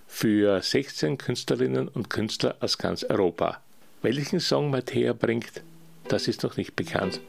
für 0.07 0.61
16 0.61 1.17
Künstlerinnen 1.17 1.87
und 1.87 2.09
Künstler 2.09 2.55
aus 2.59 2.77
ganz 2.77 3.03
Europa. 3.03 3.61
Welchen 4.01 4.39
Song 4.39 4.69
Mattea 4.69 5.13
bringt, 5.13 5.63
das 6.07 6.27
ist 6.27 6.43
noch 6.43 6.57
nicht 6.57 6.75
bekannt. 6.75 7.21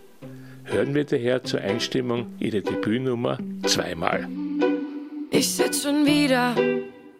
Hören 0.64 0.94
wir 0.94 1.04
daher 1.04 1.44
zur 1.44 1.60
Einstimmung 1.60 2.34
ihre 2.38 2.60
Debütnummer 2.60 3.38
zweimal. 3.64 4.28
Ich 5.30 5.54
sitz 5.54 5.82
schon 5.82 6.06
wieder 6.06 6.54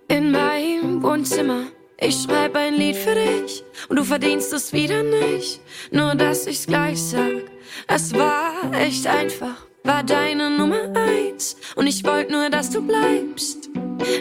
in 0.09 0.30
meinem 0.30 1.02
Wohnzimmer. 1.02 1.66
Ich 1.99 2.23
schreib 2.23 2.56
ein 2.56 2.75
Lied 2.75 2.97
für 2.97 3.14
dich 3.14 3.62
und 3.88 3.97
du 3.99 4.04
verdienst 4.04 4.52
es 4.52 4.73
wieder 4.73 5.02
nicht. 5.02 5.61
Nur 5.90 6.14
dass 6.14 6.47
ich's 6.47 6.66
gleich 6.66 7.00
sag, 7.00 7.44
es 7.87 8.12
war 8.14 8.73
echt 8.75 9.06
einfach 9.06 9.66
war 9.84 10.02
deine 10.02 10.50
Nummer 10.50 10.92
eins 10.94 11.56
und 11.74 11.86
ich 11.86 12.04
wollte 12.04 12.32
nur, 12.32 12.50
dass 12.50 12.70
du 12.70 12.82
bleibst. 12.86 13.68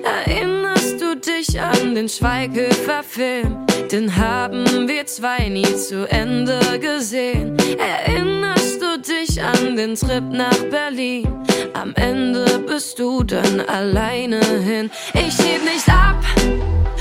Erinnerst 0.04 1.02
du 1.02 1.16
dich 1.16 1.60
an 1.60 1.96
den 1.96 2.10
Schweighöfer-Film? 2.10 3.66
Den 3.92 4.16
haben 4.16 4.88
wir 4.88 5.06
zwei 5.06 5.50
nie 5.50 5.76
zu 5.76 6.10
Ende 6.10 6.60
gesehen. 6.80 7.58
Erinnerst 7.78 8.82
du 8.82 9.00
dich 9.00 9.42
an 9.42 9.76
den 9.76 9.96
Trip 9.96 10.24
nach 10.32 10.58
Berlin? 10.70 11.28
Am 11.74 11.94
Ende 11.96 12.60
bist 12.60 13.00
du 13.00 13.24
dann 13.24 13.62
alleine 13.62 14.40
hin. 14.40 14.90
Ich 15.14 15.38
heb 15.40 15.64
nicht 15.64 15.88
ab, 15.90 16.24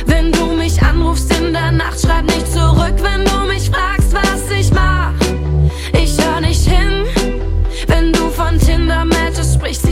wenn 0.06 0.32
du 0.32 0.46
mich 0.46 0.80
anrufst 0.82 1.32
in 1.38 1.52
der 1.52 1.72
Nacht. 1.72 2.00
Schreib 2.00 2.24
nicht 2.24 2.50
zurück, 2.50 2.94
wenn 3.02 3.24
du 3.24 3.52
mich 3.52 3.70
fragst, 3.70 4.12
was 4.12 4.50
ich 4.50 4.70
mach. 4.72 5.12
Ich 5.92 6.16
hör 6.22 6.40
nicht 6.40 6.66
hin 6.68 7.09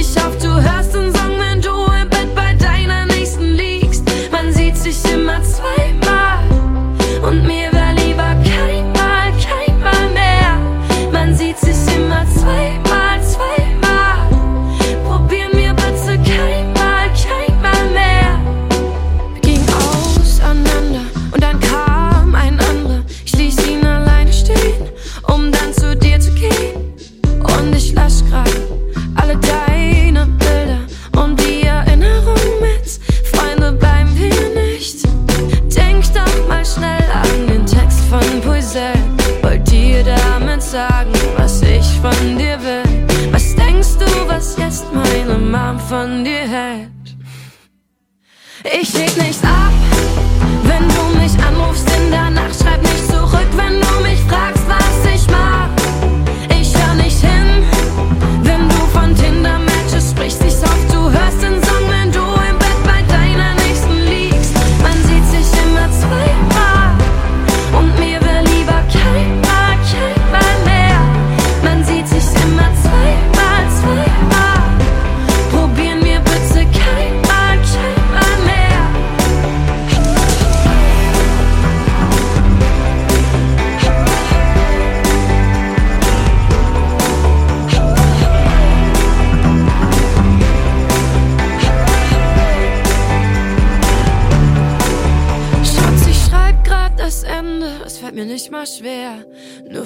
yourself 0.09 0.39
to 0.39 0.49
her. 0.49 0.78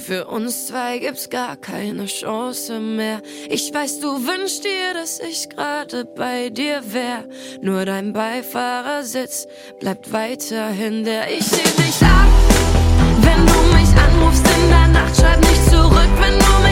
Für 0.03 0.27
uns 0.27 0.67
zwei 0.67 0.99
gibt's 0.99 1.31
gar 1.31 1.57
keine 1.57 2.07
Chance 2.07 2.81
mehr. 2.81 3.23
Ich 3.49 3.73
weiß, 3.73 4.01
du 4.01 4.27
wünschst 4.27 4.65
dir, 4.65 4.95
dass 4.95 5.21
ich 5.21 5.49
gerade 5.49 6.05
bei 6.05 6.51
dir 6.51 6.83
wär. 6.93 7.25
Nur 7.61 7.85
dein 7.85 8.13
Beifahrersitz 8.13 9.47
bleibt 9.79 10.13
weiterhin 10.13 11.05
der. 11.05 11.31
Ich 11.31 11.47
seh 11.47 11.63
dich 11.63 12.03
ab, 12.03 12.27
wenn 13.21 13.47
du 13.47 13.77
mich 13.77 13.91
anrufst 13.97 14.45
in 14.45 14.69
der 14.69 14.89
Nacht. 14.89 15.17
Schreib 15.17 15.41
nicht 15.41 15.71
zurück, 15.71 16.11
wenn 16.21 16.39
du 16.39 16.69
mich 16.69 16.72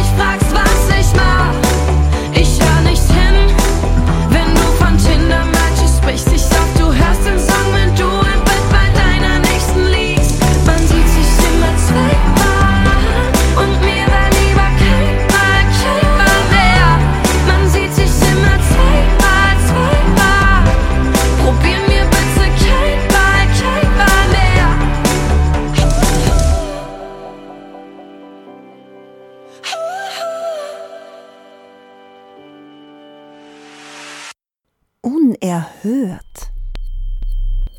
Unerhört. 35.90 36.52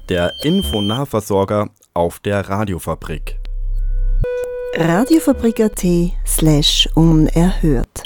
Der 0.09 0.33
Infonahversorger 0.43 1.69
auf 1.93 2.19
der 2.19 2.41
Radiofabrik. 2.41 3.37
Radiofabrik.at 4.75 5.85
slash 6.27 6.89
unerhört. 6.95 8.03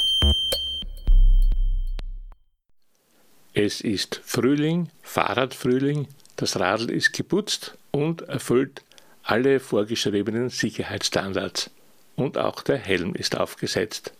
Es 3.53 3.81
ist 3.81 4.21
Frühling, 4.23 4.89
Fahrradfrühling, 5.01 6.07
das 6.35 6.59
Radl 6.59 6.91
ist 6.91 7.13
geputzt 7.13 7.75
und 7.91 8.21
erfüllt 8.23 8.83
alle 9.23 9.59
vorgeschriebenen 9.59 10.49
Sicherheitsstandards. 10.49 11.71
Und 12.15 12.37
auch 12.37 12.61
der 12.61 12.77
Helm 12.77 13.15
ist 13.15 13.37
aufgesetzt. 13.37 14.13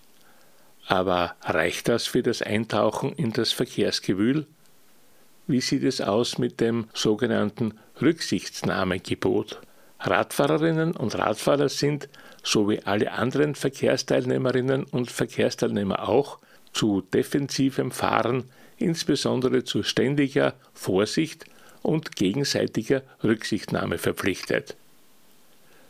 Aber 0.88 1.36
reicht 1.42 1.90
das 1.90 2.08
für 2.08 2.24
das 2.24 2.42
Eintauchen 2.42 3.14
in 3.14 3.34
das 3.34 3.52
Verkehrsgewühl? 3.52 4.48
Wie 5.48 5.62
sieht 5.62 5.84
es 5.84 6.02
aus 6.02 6.38
mit 6.40 6.60
dem 6.60 6.88
sogenannten 6.94 7.76
Rücksichtsnahmegebot? 8.02 9.62
Radfahrerinnen 10.00 10.96
und 10.96 11.18
Radfahrer 11.18 11.70
sind, 11.70 12.10
so 12.44 12.70
wie 12.70 12.82
alle 12.84 13.12
anderen 13.12 13.56
Verkehrsteilnehmerinnen 13.56 14.86
und 14.86 15.12
Verkehrsteilnehmer 15.12 16.08
auch, 16.10 16.40
zu 16.74 17.02
defensivem 17.02 17.92
Fahren, 17.92 18.46
insbesondere 18.78 19.64
zu 19.64 19.84
ständiger 19.84 20.56
Vorsicht 20.74 21.46
und 21.82 22.16
gegenseitiger 22.16 23.04
Rücksichtnahme 23.24 23.98
verpflichtet. 23.98 24.76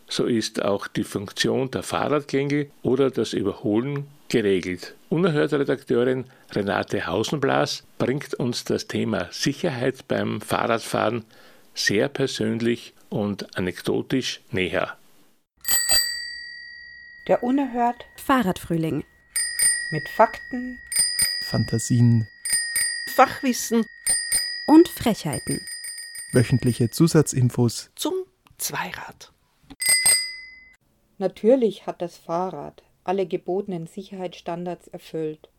So 0.08 0.26
ist 0.26 0.64
auch 0.64 0.88
die 0.88 1.04
Funktion 1.04 1.72
der 1.72 1.84
Fahrradgänge 1.84 2.68
oder 2.84 3.10
das 3.10 3.34
Überholen 3.34 4.08
geregelt. 4.30 4.96
Unerhörte 5.10 5.60
Redakteurin 5.60 6.26
Renate 6.52 7.08
Hausenblas 7.08 7.84
bringt 7.98 8.34
uns 8.36 8.64
das 8.64 8.88
Thema 8.88 9.28
Sicherheit 9.32 10.08
beim 10.08 10.42
Fahrradfahren 10.42 11.26
sehr 11.74 12.08
persönlich 12.08 12.94
und 13.10 13.58
anekdotisch 13.58 14.42
näher. 14.52 14.98
Der 17.28 17.44
Unerhört 17.44 18.06
Fahrradfrühling. 18.18 19.04
Mit 19.92 20.10
Fakten, 20.10 20.80
Fantasien, 21.44 22.28
Fachwissen 23.16 23.86
und 24.68 24.88
Frechheiten. 24.88 25.62
Wöchentliche 26.34 26.90
Zusatzinfos 26.90 27.92
zum 27.96 28.14
Zweirad. 28.58 29.35
Natürlich 31.18 31.88
hat 31.88 32.02
das 32.02 32.18
Fahrrad 32.18 32.84
alle 33.06 33.26
gebotenen 33.26 33.88
Sicherheitsstandards 33.88 34.88
erfüllt. 34.90 35.50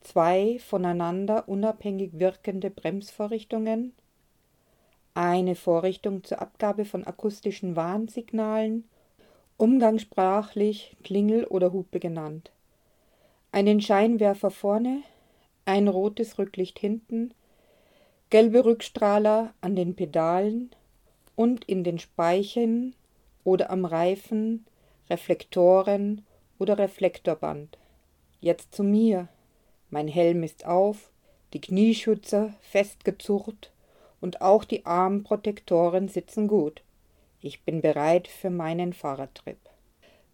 Zwei 0.00 0.58
voneinander 0.60 1.48
unabhängig 1.48 2.12
wirkende 2.14 2.70
Bremsvorrichtungen, 2.70 3.92
eine 5.14 5.56
Vorrichtung 5.56 6.24
zur 6.24 6.40
Abgabe 6.40 6.84
von 6.84 7.04
akustischen 7.04 7.74
Warnsignalen, 7.74 8.84
umgangssprachlich 9.56 10.96
Klingel 11.02 11.44
oder 11.44 11.72
Hupe 11.72 11.98
genannt, 11.98 12.52
einen 13.50 13.80
Scheinwerfer 13.80 14.50
vorne, 14.50 15.02
ein 15.64 15.88
rotes 15.88 16.38
Rücklicht 16.38 16.78
hinten, 16.78 17.34
gelbe 18.30 18.64
Rückstrahler 18.64 19.52
an 19.60 19.74
den 19.74 19.96
Pedalen 19.96 20.70
und 21.34 21.64
in 21.64 21.82
den 21.82 21.98
Speichen 21.98 22.94
oder 23.46 23.70
am 23.70 23.84
Reifen, 23.84 24.66
Reflektoren 25.08 26.26
oder 26.58 26.78
Reflektorband. 26.78 27.78
Jetzt 28.40 28.74
zu 28.74 28.82
mir. 28.82 29.28
Mein 29.88 30.08
Helm 30.08 30.42
ist 30.42 30.66
auf, 30.66 31.12
die 31.52 31.60
Knieschützer 31.60 32.52
festgezurrt 32.60 33.70
und 34.20 34.40
auch 34.40 34.64
die 34.64 34.84
Armprotektoren 34.84 36.08
sitzen 36.08 36.48
gut. 36.48 36.82
Ich 37.40 37.62
bin 37.62 37.82
bereit 37.82 38.26
für 38.26 38.50
meinen 38.50 38.92
Fahrradtrip. 38.92 39.60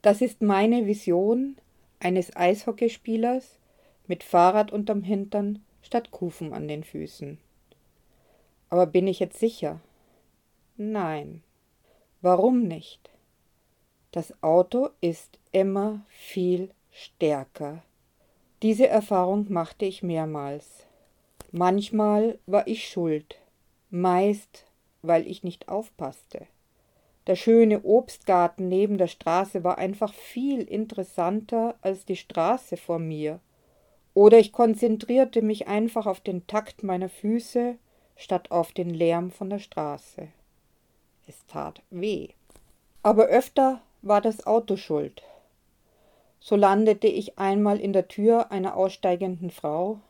Das 0.00 0.22
ist 0.22 0.40
meine 0.40 0.86
Vision 0.86 1.58
eines 2.00 2.34
Eishockeyspielers 2.34 3.58
mit 4.06 4.24
Fahrrad 4.24 4.72
unterm 4.72 5.02
Hintern 5.02 5.62
statt 5.82 6.12
Kufen 6.12 6.54
an 6.54 6.66
den 6.66 6.82
Füßen. 6.82 7.36
Aber 8.70 8.86
bin 8.86 9.06
ich 9.06 9.20
jetzt 9.20 9.38
sicher? 9.38 9.80
Nein. 10.78 11.42
Warum 12.22 12.62
nicht? 12.62 13.10
Das 14.12 14.32
Auto 14.44 14.90
ist 15.00 15.40
immer 15.50 16.02
viel 16.08 16.70
stärker. 16.92 17.82
Diese 18.62 18.86
Erfahrung 18.86 19.46
machte 19.52 19.86
ich 19.86 20.04
mehrmals. 20.04 20.86
Manchmal 21.50 22.38
war 22.46 22.68
ich 22.68 22.88
schuld, 22.88 23.40
meist 23.90 24.66
weil 25.02 25.26
ich 25.26 25.42
nicht 25.42 25.68
aufpasste. 25.68 26.46
Der 27.26 27.34
schöne 27.34 27.82
Obstgarten 27.82 28.68
neben 28.68 28.98
der 28.98 29.08
Straße 29.08 29.64
war 29.64 29.78
einfach 29.78 30.14
viel 30.14 30.62
interessanter 30.62 31.74
als 31.82 32.04
die 32.04 32.14
Straße 32.14 32.76
vor 32.76 33.00
mir. 33.00 33.40
Oder 34.14 34.38
ich 34.38 34.52
konzentrierte 34.52 35.42
mich 35.42 35.66
einfach 35.66 36.06
auf 36.06 36.20
den 36.20 36.46
Takt 36.46 36.84
meiner 36.84 37.08
Füße 37.08 37.78
statt 38.14 38.52
auf 38.52 38.70
den 38.70 38.90
Lärm 38.90 39.32
von 39.32 39.50
der 39.50 39.58
Straße. 39.58 40.28
Es 41.26 41.46
tat 41.46 41.82
weh. 41.90 42.28
Aber 43.02 43.26
öfter 43.26 43.80
war 44.02 44.20
das 44.20 44.46
Auto 44.46 44.76
schuld. 44.76 45.22
So 46.40 46.56
landete 46.56 47.06
ich 47.06 47.38
einmal 47.38 47.78
in 47.78 47.92
der 47.92 48.08
Tür 48.08 48.50
einer 48.50 48.76
aussteigenden 48.76 49.50
Frau, 49.50 50.00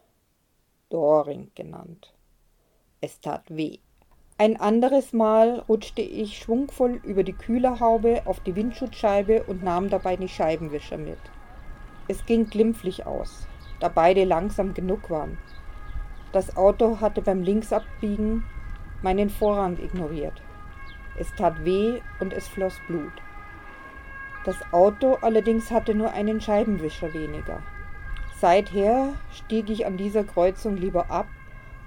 Doring 0.88 1.50
genannt. 1.54 2.14
Es 3.02 3.20
tat 3.20 3.44
weh. 3.48 3.78
Ein 4.38 4.58
anderes 4.58 5.12
Mal 5.12 5.60
rutschte 5.68 6.00
ich 6.02 6.38
schwungvoll 6.38 7.00
über 7.04 7.22
die 7.22 7.34
Kühlerhaube 7.34 8.22
auf 8.24 8.40
die 8.40 8.56
Windschutzscheibe 8.56 9.44
und 9.44 9.62
nahm 9.62 9.90
dabei 9.90 10.16
die 10.16 10.28
Scheibenwischer 10.28 10.96
mit. 10.96 11.18
Es 12.08 12.24
ging 12.26 12.48
glimpflich 12.48 13.06
aus, 13.06 13.46
da 13.80 13.88
beide 13.88 14.24
langsam 14.24 14.72
genug 14.72 15.10
waren. 15.10 15.38
Das 16.32 16.56
Auto 16.56 17.00
hatte 17.00 17.20
beim 17.20 17.42
Linksabbiegen 17.42 18.44
meinen 19.02 19.28
Vorrang 19.28 19.78
ignoriert. 19.78 20.40
Es 21.18 21.34
tat 21.34 21.64
weh 21.64 22.00
und 22.20 22.32
es 22.32 22.48
floss 22.48 22.80
Blut. 22.86 23.12
Das 24.44 24.56
Auto 24.72 25.14
allerdings 25.20 25.70
hatte 25.70 25.94
nur 25.94 26.12
einen 26.12 26.40
Scheibenwischer 26.40 27.14
weniger. 27.14 27.62
Seither 28.40 29.14
stieg 29.32 29.70
ich 29.70 29.86
an 29.86 29.96
dieser 29.96 30.24
Kreuzung 30.24 30.76
lieber 30.76 31.10
ab 31.10 31.28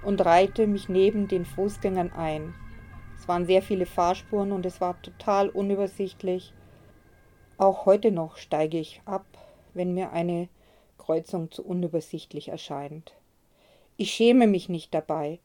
und 0.04 0.24
reihte 0.24 0.68
mich 0.68 0.88
neben 0.88 1.28
den 1.28 1.44
Fußgängern 1.44 2.14
ein. 2.14 2.54
Es 3.18 3.28
waren 3.28 3.46
sehr 3.46 3.62
viele 3.62 3.86
Fahrspuren 3.86 4.52
und 4.52 4.66
es 4.66 4.80
war 4.80 5.02
total 5.02 5.50
unübersichtlich. 5.50 6.54
Auch 7.58 7.86
heute 7.86 8.12
noch 8.12 8.38
steige 8.38 8.78
ich 8.78 9.02
ab, 9.06 9.26
wenn 9.74 9.94
mir 9.94 10.12
eine 10.12 10.48
Kreuzung 10.98 11.52
zu 11.52 11.66
unübersichtlich 11.66 12.50
erscheint. 12.50 13.14
Ich 13.98 14.12
schäme 14.12 14.48
mich 14.48 14.70
nicht 14.70 14.94
dabei 14.94 15.40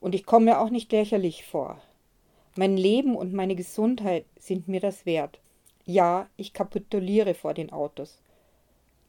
und 0.00 0.14
ich 0.14 0.26
komme 0.26 0.46
mir 0.46 0.60
auch 0.60 0.70
nicht 0.70 0.92
lächerlich 0.92 1.44
vor. 1.44 1.80
Mein 2.58 2.78
Leben 2.78 3.16
und 3.16 3.34
meine 3.34 3.54
Gesundheit 3.54 4.24
sind 4.38 4.66
mir 4.66 4.80
das 4.80 5.04
wert. 5.04 5.38
Ja, 5.84 6.26
ich 6.38 6.54
kapituliere 6.54 7.34
vor 7.34 7.52
den 7.52 7.70
Autos. 7.70 8.18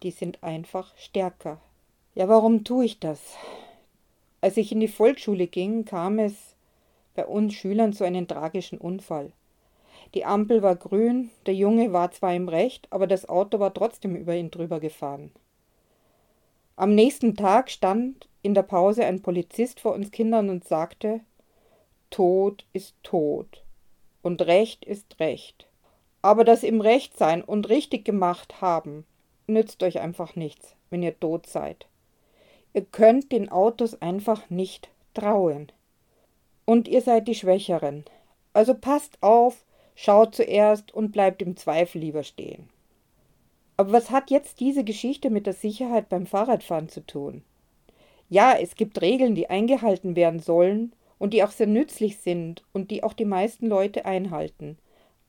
Die 0.04 0.12
sind 0.12 0.44
einfach 0.44 0.94
stärker. 0.98 1.62
Ja, 2.14 2.28
warum 2.28 2.66
tue 2.66 2.84
ich 2.84 3.00
das? 3.00 3.22
Als 4.42 4.58
ich 4.58 4.74
in 4.74 4.82
die 4.82 4.90
Volksschule 4.90 5.48
ging, 5.48 5.86
kam 5.86 6.20
es 6.20 6.34
bei 7.16 7.26
uns 7.26 7.54
Schülern 7.54 7.94
zu 7.94 8.04
einem 8.04 8.28
tragischen 8.28 8.80
Unfall. 8.80 9.32
Die 10.14 10.26
Ampel 10.26 10.62
war 10.62 10.76
grün, 10.76 11.32
der 11.46 11.56
Junge 11.56 11.94
war 11.94 12.12
zwar 12.12 12.36
im 12.36 12.50
Recht, 12.50 12.88
aber 12.92 13.08
das 13.08 13.30
Auto 13.30 13.60
war 13.60 13.74
trotzdem 13.74 14.16
über 14.18 14.36
ihn 14.36 14.52
drüber 14.52 14.82
gefahren. 14.82 15.32
Am 16.76 16.94
nächsten 16.94 17.36
Tag 17.38 17.72
stand 17.72 18.28
in 18.42 18.54
der 18.54 18.64
Pause 18.64 19.06
ein 19.06 19.22
Polizist 19.22 19.80
vor 19.80 19.94
uns 19.94 20.12
Kindern 20.12 20.50
und 20.50 20.66
sagte, 20.66 21.22
Tod 22.10 22.66
ist 22.74 22.96
Tod 23.04 23.64
und 24.22 24.42
Recht 24.42 24.86
ist 24.86 25.20
Recht. 25.20 25.68
Aber 26.22 26.44
das 26.44 26.64
im 26.64 26.82
Recht 26.82 27.18
sein 27.18 27.44
und 27.44 27.70
richtig 27.70 28.06
gemacht 28.06 28.62
haben, 28.62 29.06
nützt 29.46 29.84
euch 29.84 30.00
einfach 30.00 30.36
nichts, 30.36 30.76
wenn 30.90 31.04
ihr 31.04 31.20
tot 31.20 31.48
seid. 31.48 31.88
Ihr 32.74 32.86
könnt 32.86 33.32
den 33.32 33.50
Autos 33.50 34.02
einfach 34.02 34.50
nicht 34.50 34.90
trauen. 35.14 35.72
Und 36.66 36.88
ihr 36.88 37.02
seid 37.02 37.28
die 37.28 37.36
Schwächeren. 37.36 38.04
Also 38.54 38.74
passt 38.74 39.18
auf, 39.22 39.64
schaut 39.96 40.36
zuerst 40.36 40.94
und 40.94 41.12
bleibt 41.12 41.42
im 41.42 41.56
Zweifel 41.56 42.00
lieber 42.00 42.24
stehen. 42.24 42.70
Aber 43.78 43.92
was 43.92 44.12
hat 44.12 44.32
jetzt 44.32 44.60
diese 44.60 44.84
Geschichte 44.84 45.30
mit 45.30 45.46
der 45.46 45.54
Sicherheit 45.54 46.10
beim 46.10 46.26
Fahrradfahren 46.26 46.90
zu 46.90 47.06
tun? 47.06 47.44
Ja, 48.30 48.58
es 48.58 48.76
gibt 48.76 49.02
Regeln, 49.02 49.36
die 49.36 49.50
eingehalten 49.50 50.16
werden 50.16 50.40
sollen 50.40 50.92
und 51.20 51.34
die 51.34 51.44
auch 51.44 51.52
sehr 51.52 51.68
nützlich 51.68 52.18
sind 52.18 52.64
und 52.74 52.92
die 52.92 53.04
auch 53.04 53.14
die 53.14 53.26
meisten 53.26 53.68
Leute 53.68 54.06
einhalten 54.06 54.78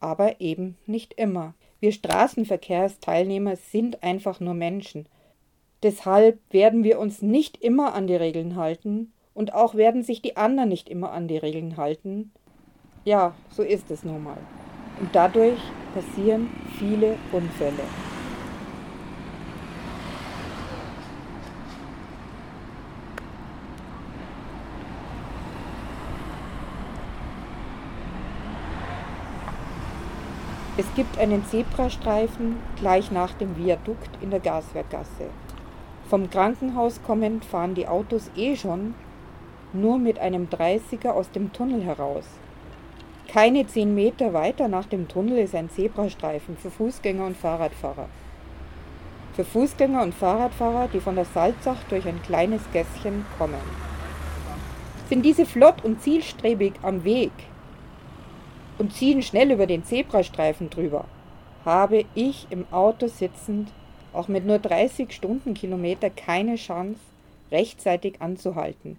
aber 0.01 0.40
eben 0.40 0.77
nicht 0.87 1.14
immer. 1.14 1.55
Wir 1.81 1.92
Straßenverkehrsteilnehmer 1.92 3.57
sind 3.57 4.03
einfach 4.03 4.40
nur 4.40 4.55
Menschen. 4.55 5.07
Deshalb 5.83 6.40
werden 6.51 6.83
wir 6.83 6.98
uns 6.98 7.22
nicht 7.22 7.57
immer 7.59 7.94
an 7.94 8.07
die 8.07 8.16
Regeln 8.16 8.57
halten 8.57 9.12
Und 9.35 9.55
auch 9.55 9.77
werden 9.77 10.03
sich 10.03 10.20
die 10.20 10.37
anderen 10.37 10.68
nicht 10.68 10.88
immer 10.88 11.12
an 11.12 11.29
die 11.29 11.37
Regeln 11.37 11.77
halten. 11.77 12.33
Ja, 13.05 13.35
so 13.51 13.62
ist 13.62 13.88
es 13.92 14.03
nun 14.03 14.24
mal. 14.24 14.38
Und 14.98 15.14
dadurch 15.14 15.61
passieren 15.94 16.51
viele 16.77 17.16
Unfälle. 17.31 18.07
Es 30.78 30.86
gibt 30.94 31.18
einen 31.18 31.44
Zebrastreifen 31.44 32.56
gleich 32.78 33.10
nach 33.10 33.32
dem 33.34 33.56
Viadukt 33.56 34.10
in 34.22 34.30
der 34.30 34.38
Gaswerkgasse. 34.38 35.26
Vom 36.08 36.30
Krankenhaus 36.30 37.00
kommend 37.04 37.44
fahren 37.44 37.74
die 37.74 37.88
Autos 37.88 38.30
eh 38.36 38.54
schon 38.54 38.94
nur 39.72 39.98
mit 39.98 40.20
einem 40.20 40.46
30er 40.46 41.10
aus 41.10 41.32
dem 41.32 41.52
Tunnel 41.52 41.82
heraus. 41.82 42.24
Keine 43.26 43.66
zehn 43.66 43.92
Meter 43.92 44.32
weiter 44.32 44.68
nach 44.68 44.86
dem 44.86 45.08
Tunnel 45.08 45.38
ist 45.38 45.56
ein 45.56 45.68
Zebrastreifen 45.68 46.56
für 46.56 46.70
Fußgänger 46.70 47.26
und 47.26 47.36
Fahrradfahrer. 47.36 48.08
Für 49.34 49.44
Fußgänger 49.44 50.00
und 50.00 50.14
Fahrradfahrer, 50.14 50.88
die 50.92 51.00
von 51.00 51.16
der 51.16 51.24
Salzach 51.24 51.82
durch 51.88 52.06
ein 52.06 52.22
kleines 52.22 52.62
Gässchen 52.72 53.26
kommen. 53.36 53.60
Sind 55.08 55.24
diese 55.24 55.44
flott 55.44 55.84
und 55.84 56.00
zielstrebig 56.02 56.74
am 56.82 57.02
Weg, 57.02 57.32
und 58.78 58.92
ziehen 58.92 59.22
schnell 59.22 59.50
über 59.50 59.66
den 59.66 59.84
Zebrastreifen 59.84 60.70
drüber, 60.70 61.04
habe 61.64 62.04
ich 62.14 62.46
im 62.50 62.66
Auto 62.70 63.08
sitzend 63.08 63.70
auch 64.12 64.28
mit 64.28 64.46
nur 64.46 64.58
30 64.58 65.12
Stundenkilometer 65.12 66.10
keine 66.10 66.56
Chance, 66.56 67.00
rechtzeitig 67.50 68.20
anzuhalten. 68.20 68.98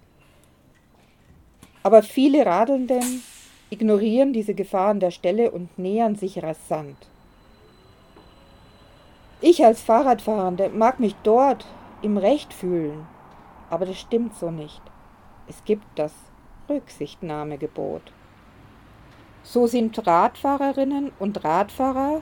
Aber 1.84 2.04
viele 2.04 2.46
Radelnden 2.46 3.24
ignorieren 3.70 4.34
diese 4.34 4.54
Gefahr 4.54 4.90
an 4.90 5.00
der 5.00 5.12
Stelle 5.12 5.52
und 5.52 5.78
nähern 5.78 6.16
sich 6.16 6.42
rasant. 6.44 6.98
Ich 9.42 9.64
als 9.64 9.82
Fahrradfahrende 9.82 10.70
mag 10.70 11.00
mich 11.00 11.16
dort 11.24 11.66
im 12.02 12.18
Recht 12.18 12.54
fühlen, 12.54 13.08
aber 13.70 13.86
das 13.86 14.00
stimmt 14.00 14.36
so 14.36 14.52
nicht. 14.52 14.82
Es 15.48 15.64
gibt 15.64 15.86
das 15.96 16.14
Rücksichtnahmegebot. 16.70 18.02
So 19.44 19.68
sind 19.68 20.06
Radfahrerinnen 20.06 21.12
und 21.20 21.44
Radfahrer 21.44 22.22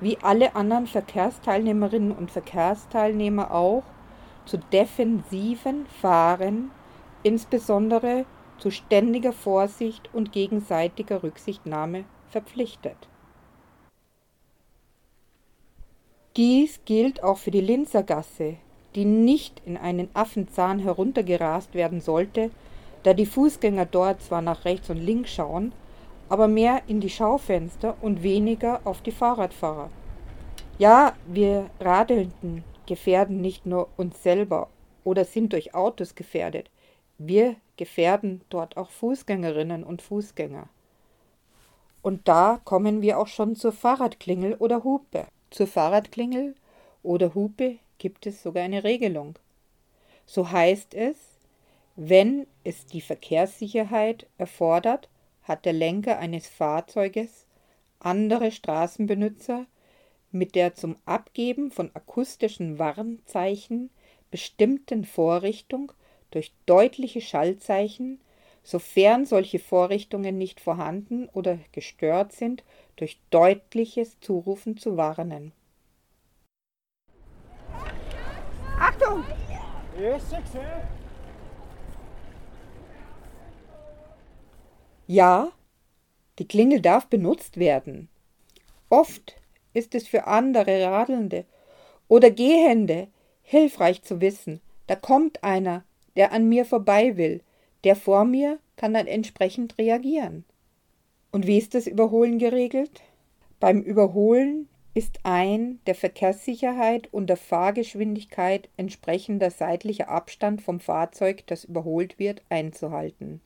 wie 0.00 0.18
alle 0.22 0.56
anderen 0.56 0.86
Verkehrsteilnehmerinnen 0.86 2.12
und 2.12 2.30
Verkehrsteilnehmer 2.30 3.52
auch 3.52 3.82
zu 4.46 4.58
defensiven 4.58 5.86
Fahren, 5.86 6.70
insbesondere 7.22 8.24
zu 8.58 8.70
ständiger 8.70 9.32
Vorsicht 9.32 10.10
und 10.12 10.32
gegenseitiger 10.32 11.22
Rücksichtnahme 11.22 12.04
verpflichtet. 12.28 12.96
Dies 16.36 16.80
gilt 16.84 17.22
auch 17.22 17.38
für 17.38 17.50
die 17.50 17.60
Linzergasse, 17.60 18.56
die 18.94 19.04
nicht 19.04 19.62
in 19.66 19.76
einen 19.76 20.08
Affenzahn 20.14 20.78
heruntergerast 20.78 21.74
werden 21.74 22.00
sollte, 22.00 22.50
da 23.02 23.14
die 23.14 23.26
Fußgänger 23.26 23.86
dort 23.86 24.22
zwar 24.22 24.42
nach 24.42 24.64
rechts 24.64 24.90
und 24.90 24.98
links 24.98 25.32
schauen, 25.32 25.72
aber 26.30 26.48
mehr 26.48 26.82
in 26.86 27.00
die 27.00 27.10
Schaufenster 27.10 27.96
und 28.00 28.22
weniger 28.22 28.80
auf 28.84 29.02
die 29.02 29.12
Fahrradfahrer. 29.12 29.90
Ja, 30.78 31.14
wir 31.26 31.68
Radelnden 31.80 32.64
gefährden 32.86 33.40
nicht 33.40 33.66
nur 33.66 33.88
uns 33.98 34.22
selber 34.22 34.68
oder 35.04 35.24
sind 35.24 35.52
durch 35.52 35.74
Autos 35.74 36.14
gefährdet, 36.14 36.70
wir 37.18 37.56
gefährden 37.76 38.40
dort 38.48 38.76
auch 38.76 38.90
Fußgängerinnen 38.90 39.84
und 39.84 40.00
Fußgänger. 40.02 40.68
Und 42.00 42.28
da 42.28 42.60
kommen 42.64 43.02
wir 43.02 43.18
auch 43.18 43.26
schon 43.26 43.56
zur 43.56 43.72
Fahrradklingel 43.72 44.54
oder 44.54 44.84
Hupe. 44.84 45.26
Zur 45.50 45.66
Fahrradklingel 45.66 46.54
oder 47.02 47.34
Hupe 47.34 47.76
gibt 47.98 48.26
es 48.26 48.42
sogar 48.42 48.62
eine 48.62 48.84
Regelung. 48.84 49.34
So 50.26 50.50
heißt 50.50 50.94
es, 50.94 51.16
wenn 51.96 52.46
es 52.64 52.86
die 52.86 53.00
Verkehrssicherheit 53.00 54.26
erfordert, 54.38 55.08
hat 55.50 55.64
der 55.64 55.72
Lenker 55.72 56.20
eines 56.20 56.46
Fahrzeuges 56.46 57.44
andere 57.98 58.52
Straßenbenutzer 58.52 59.66
mit 60.30 60.54
der 60.54 60.76
zum 60.76 60.96
Abgeben 61.06 61.72
von 61.72 61.90
akustischen 61.92 62.78
Warnzeichen 62.78 63.90
bestimmten 64.30 65.04
Vorrichtung 65.04 65.90
durch 66.30 66.52
deutliche 66.66 67.20
Schallzeichen, 67.20 68.20
sofern 68.62 69.26
solche 69.26 69.58
Vorrichtungen 69.58 70.38
nicht 70.38 70.60
vorhanden 70.60 71.28
oder 71.30 71.58
gestört 71.72 72.30
sind, 72.30 72.62
durch 72.94 73.18
deutliches 73.30 74.20
Zurufen 74.20 74.76
zu 74.76 74.96
warnen. 74.96 75.50
Achtung! 78.78 79.24
Ja, 85.12 85.50
die 86.38 86.46
Klingel 86.46 86.80
darf 86.80 87.08
benutzt 87.08 87.56
werden. 87.56 88.08
Oft 88.90 89.34
ist 89.74 89.96
es 89.96 90.06
für 90.06 90.28
andere 90.28 90.84
Radelnde 90.84 91.46
oder 92.06 92.30
Gehende 92.30 93.08
hilfreich 93.42 94.04
zu 94.04 94.20
wissen, 94.20 94.60
da 94.86 94.94
kommt 94.94 95.42
einer, 95.42 95.82
der 96.14 96.30
an 96.30 96.48
mir 96.48 96.64
vorbei 96.64 97.16
will, 97.16 97.42
der 97.82 97.96
vor 97.96 98.24
mir 98.24 98.60
kann 98.76 98.94
dann 98.94 99.08
entsprechend 99.08 99.78
reagieren. 99.78 100.44
Und 101.32 101.44
wie 101.44 101.58
ist 101.58 101.74
das 101.74 101.88
Überholen 101.88 102.38
geregelt? 102.38 103.02
Beim 103.58 103.82
Überholen 103.82 104.68
ist 104.94 105.18
ein 105.24 105.80
der 105.86 105.96
Verkehrssicherheit 105.96 107.08
und 107.12 107.26
der 107.26 107.36
Fahrgeschwindigkeit 107.36 108.68
entsprechender 108.76 109.50
seitlicher 109.50 110.08
Abstand 110.08 110.62
vom 110.62 110.78
Fahrzeug, 110.78 111.48
das 111.48 111.64
überholt 111.64 112.20
wird, 112.20 112.42
einzuhalten. 112.48 113.40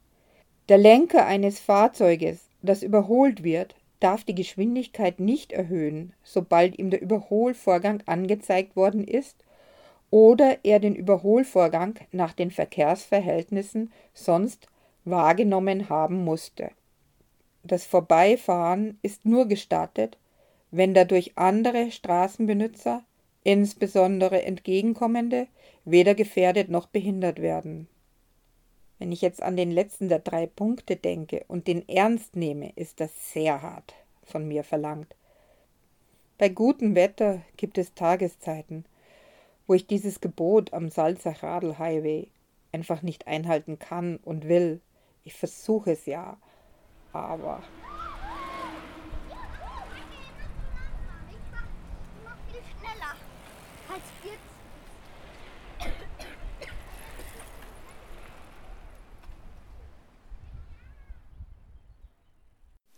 Der 0.70 0.78
Lenker 0.78 1.26
eines 1.26 1.60
Fahrzeuges, 1.60 2.48
das 2.62 2.82
überholt 2.82 3.44
wird, 3.44 3.74
darf 4.00 4.24
die 4.24 4.34
Geschwindigkeit 4.34 5.20
nicht 5.20 5.52
erhöhen, 5.52 6.14
sobald 6.22 6.78
ihm 6.78 6.88
der 6.88 7.02
Überholvorgang 7.02 8.02
angezeigt 8.06 8.74
worden 8.74 9.06
ist 9.06 9.44
oder 10.10 10.58
er 10.62 10.80
den 10.80 10.94
Überholvorgang 10.94 11.96
nach 12.12 12.32
den 12.32 12.50
Verkehrsverhältnissen 12.50 13.92
sonst 14.14 14.68
wahrgenommen 15.04 15.90
haben 15.90 16.24
musste. 16.24 16.70
Das 17.62 17.84
Vorbeifahren 17.84 18.98
ist 19.02 19.26
nur 19.26 19.46
gestattet, 19.48 20.16
wenn 20.70 20.94
dadurch 20.94 21.32
andere 21.36 21.90
Straßenbenutzer, 21.90 23.04
insbesondere 23.42 24.44
entgegenkommende, 24.44 25.46
weder 25.84 26.14
gefährdet 26.14 26.70
noch 26.70 26.86
behindert 26.86 27.42
werden. 27.42 27.86
Wenn 28.98 29.12
ich 29.12 29.22
jetzt 29.22 29.42
an 29.42 29.56
den 29.56 29.70
letzten 29.70 30.08
der 30.08 30.20
drei 30.20 30.46
Punkte 30.46 30.96
denke 30.96 31.44
und 31.48 31.66
den 31.66 31.88
ernst 31.88 32.36
nehme, 32.36 32.72
ist 32.76 33.00
das 33.00 33.32
sehr 33.32 33.62
hart 33.62 33.94
von 34.22 34.46
mir 34.46 34.64
verlangt. 34.64 35.14
Bei 36.38 36.48
gutem 36.48 36.94
Wetter 36.94 37.42
gibt 37.56 37.78
es 37.78 37.94
Tageszeiten, 37.94 38.84
wo 39.66 39.74
ich 39.74 39.86
dieses 39.86 40.20
Gebot 40.20 40.72
am 40.72 40.90
Salzach 40.90 41.42
Radl 41.42 41.78
Highway 41.78 42.28
einfach 42.72 43.02
nicht 43.02 43.26
einhalten 43.26 43.78
kann 43.78 44.16
und 44.18 44.48
will. 44.48 44.80
Ich 45.24 45.34
versuche 45.34 45.92
es 45.92 46.06
ja, 46.06 46.36
aber 47.12 47.62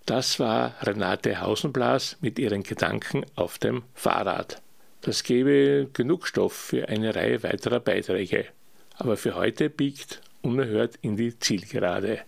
Das 0.06 0.38
war 0.38 0.74
Renate 0.82 1.40
Hausenblas 1.40 2.16
mit 2.20 2.38
ihren 2.38 2.62
Gedanken 2.62 3.26
auf 3.34 3.58
dem 3.58 3.82
Fahrrad. 3.92 4.62
Das 5.00 5.24
gäbe 5.24 5.88
genug 5.92 6.28
Stoff 6.28 6.52
für 6.52 6.88
eine 6.88 7.16
Reihe 7.16 7.42
weiterer 7.42 7.80
Beiträge, 7.80 8.46
aber 8.94 9.16
für 9.16 9.34
heute 9.34 9.68
biegt 9.68 10.22
unerhört 10.42 10.94
in 11.02 11.16
die 11.16 11.36
Zielgerade. 11.36 12.20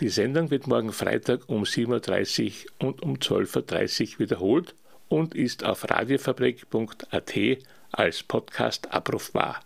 Die 0.00 0.10
Sendung 0.10 0.50
wird 0.50 0.66
morgen 0.66 0.92
Freitag 0.92 1.48
um 1.48 1.62
7.30 1.62 2.66
Uhr 2.66 2.86
und 2.86 3.02
um 3.02 3.14
12.30 3.14 4.12
Uhr 4.14 4.18
wiederholt 4.18 4.74
und 5.08 5.34
ist 5.34 5.64
auf 5.64 5.88
radiofabrik.at 5.88 7.32
als 7.92 8.22
Podcast 8.22 8.92
abrufbar. 8.92 9.62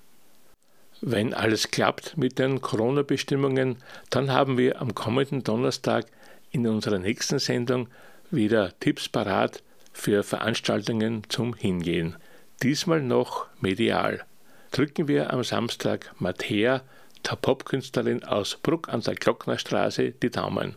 Wenn 1.01 1.35
alles 1.35 1.73
klappt 1.73 2.17
mit 2.17 2.39
den 2.39 2.61
Corona-Bestimmungen, 2.61 3.79
dann 4.11 4.31
haben 4.31 4.57
wir 4.57 4.81
am 4.81 4.95
kommenden 4.95 5.43
Donnerstag 5.43 6.07
in 6.51 6.67
unserer 6.67 6.99
nächsten 6.99 7.39
Sendung 7.39 7.89
wieder 8.31 8.79
Tipps 8.81 9.09
parat 9.09 9.63
für 9.93 10.23
Veranstaltungen 10.23 11.23
zum 11.29 11.55
Hingehen. 11.55 12.17
Diesmal 12.63 13.03
noch 13.03 13.47
medial. 13.61 14.25
Drücken 14.71 15.09
wir 15.09 15.33
am 15.33 15.43
Samstag 15.43 16.15
Matthäa, 16.19 16.83
der 17.25 17.37
Popkünstlerin 17.37 18.25
aus 18.25 18.57
Bruck 18.57 18.89
an 18.89 19.01
der 19.01 19.15
Glocknerstraße, 19.15 20.13
die 20.13 20.31
Daumen. 20.31 20.77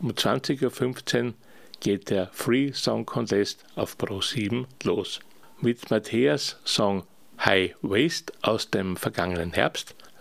Um 0.00 0.10
20.15 0.10 1.26
Uhr 1.26 1.34
geht 1.80 2.10
der 2.10 2.28
Free 2.32 2.72
Song 2.72 3.06
Contest 3.06 3.64
auf 3.74 3.98
Pro 3.98 4.20
7 4.20 4.66
los. 4.84 5.20
Mit 5.60 5.90
Matthäas 5.90 6.58
Song 6.64 7.04
High 7.44 7.74
Waist 7.82 8.32
aus 8.42 8.70
dem 8.70 8.96
vergangenen 8.96 9.52
Herbst 9.52 9.94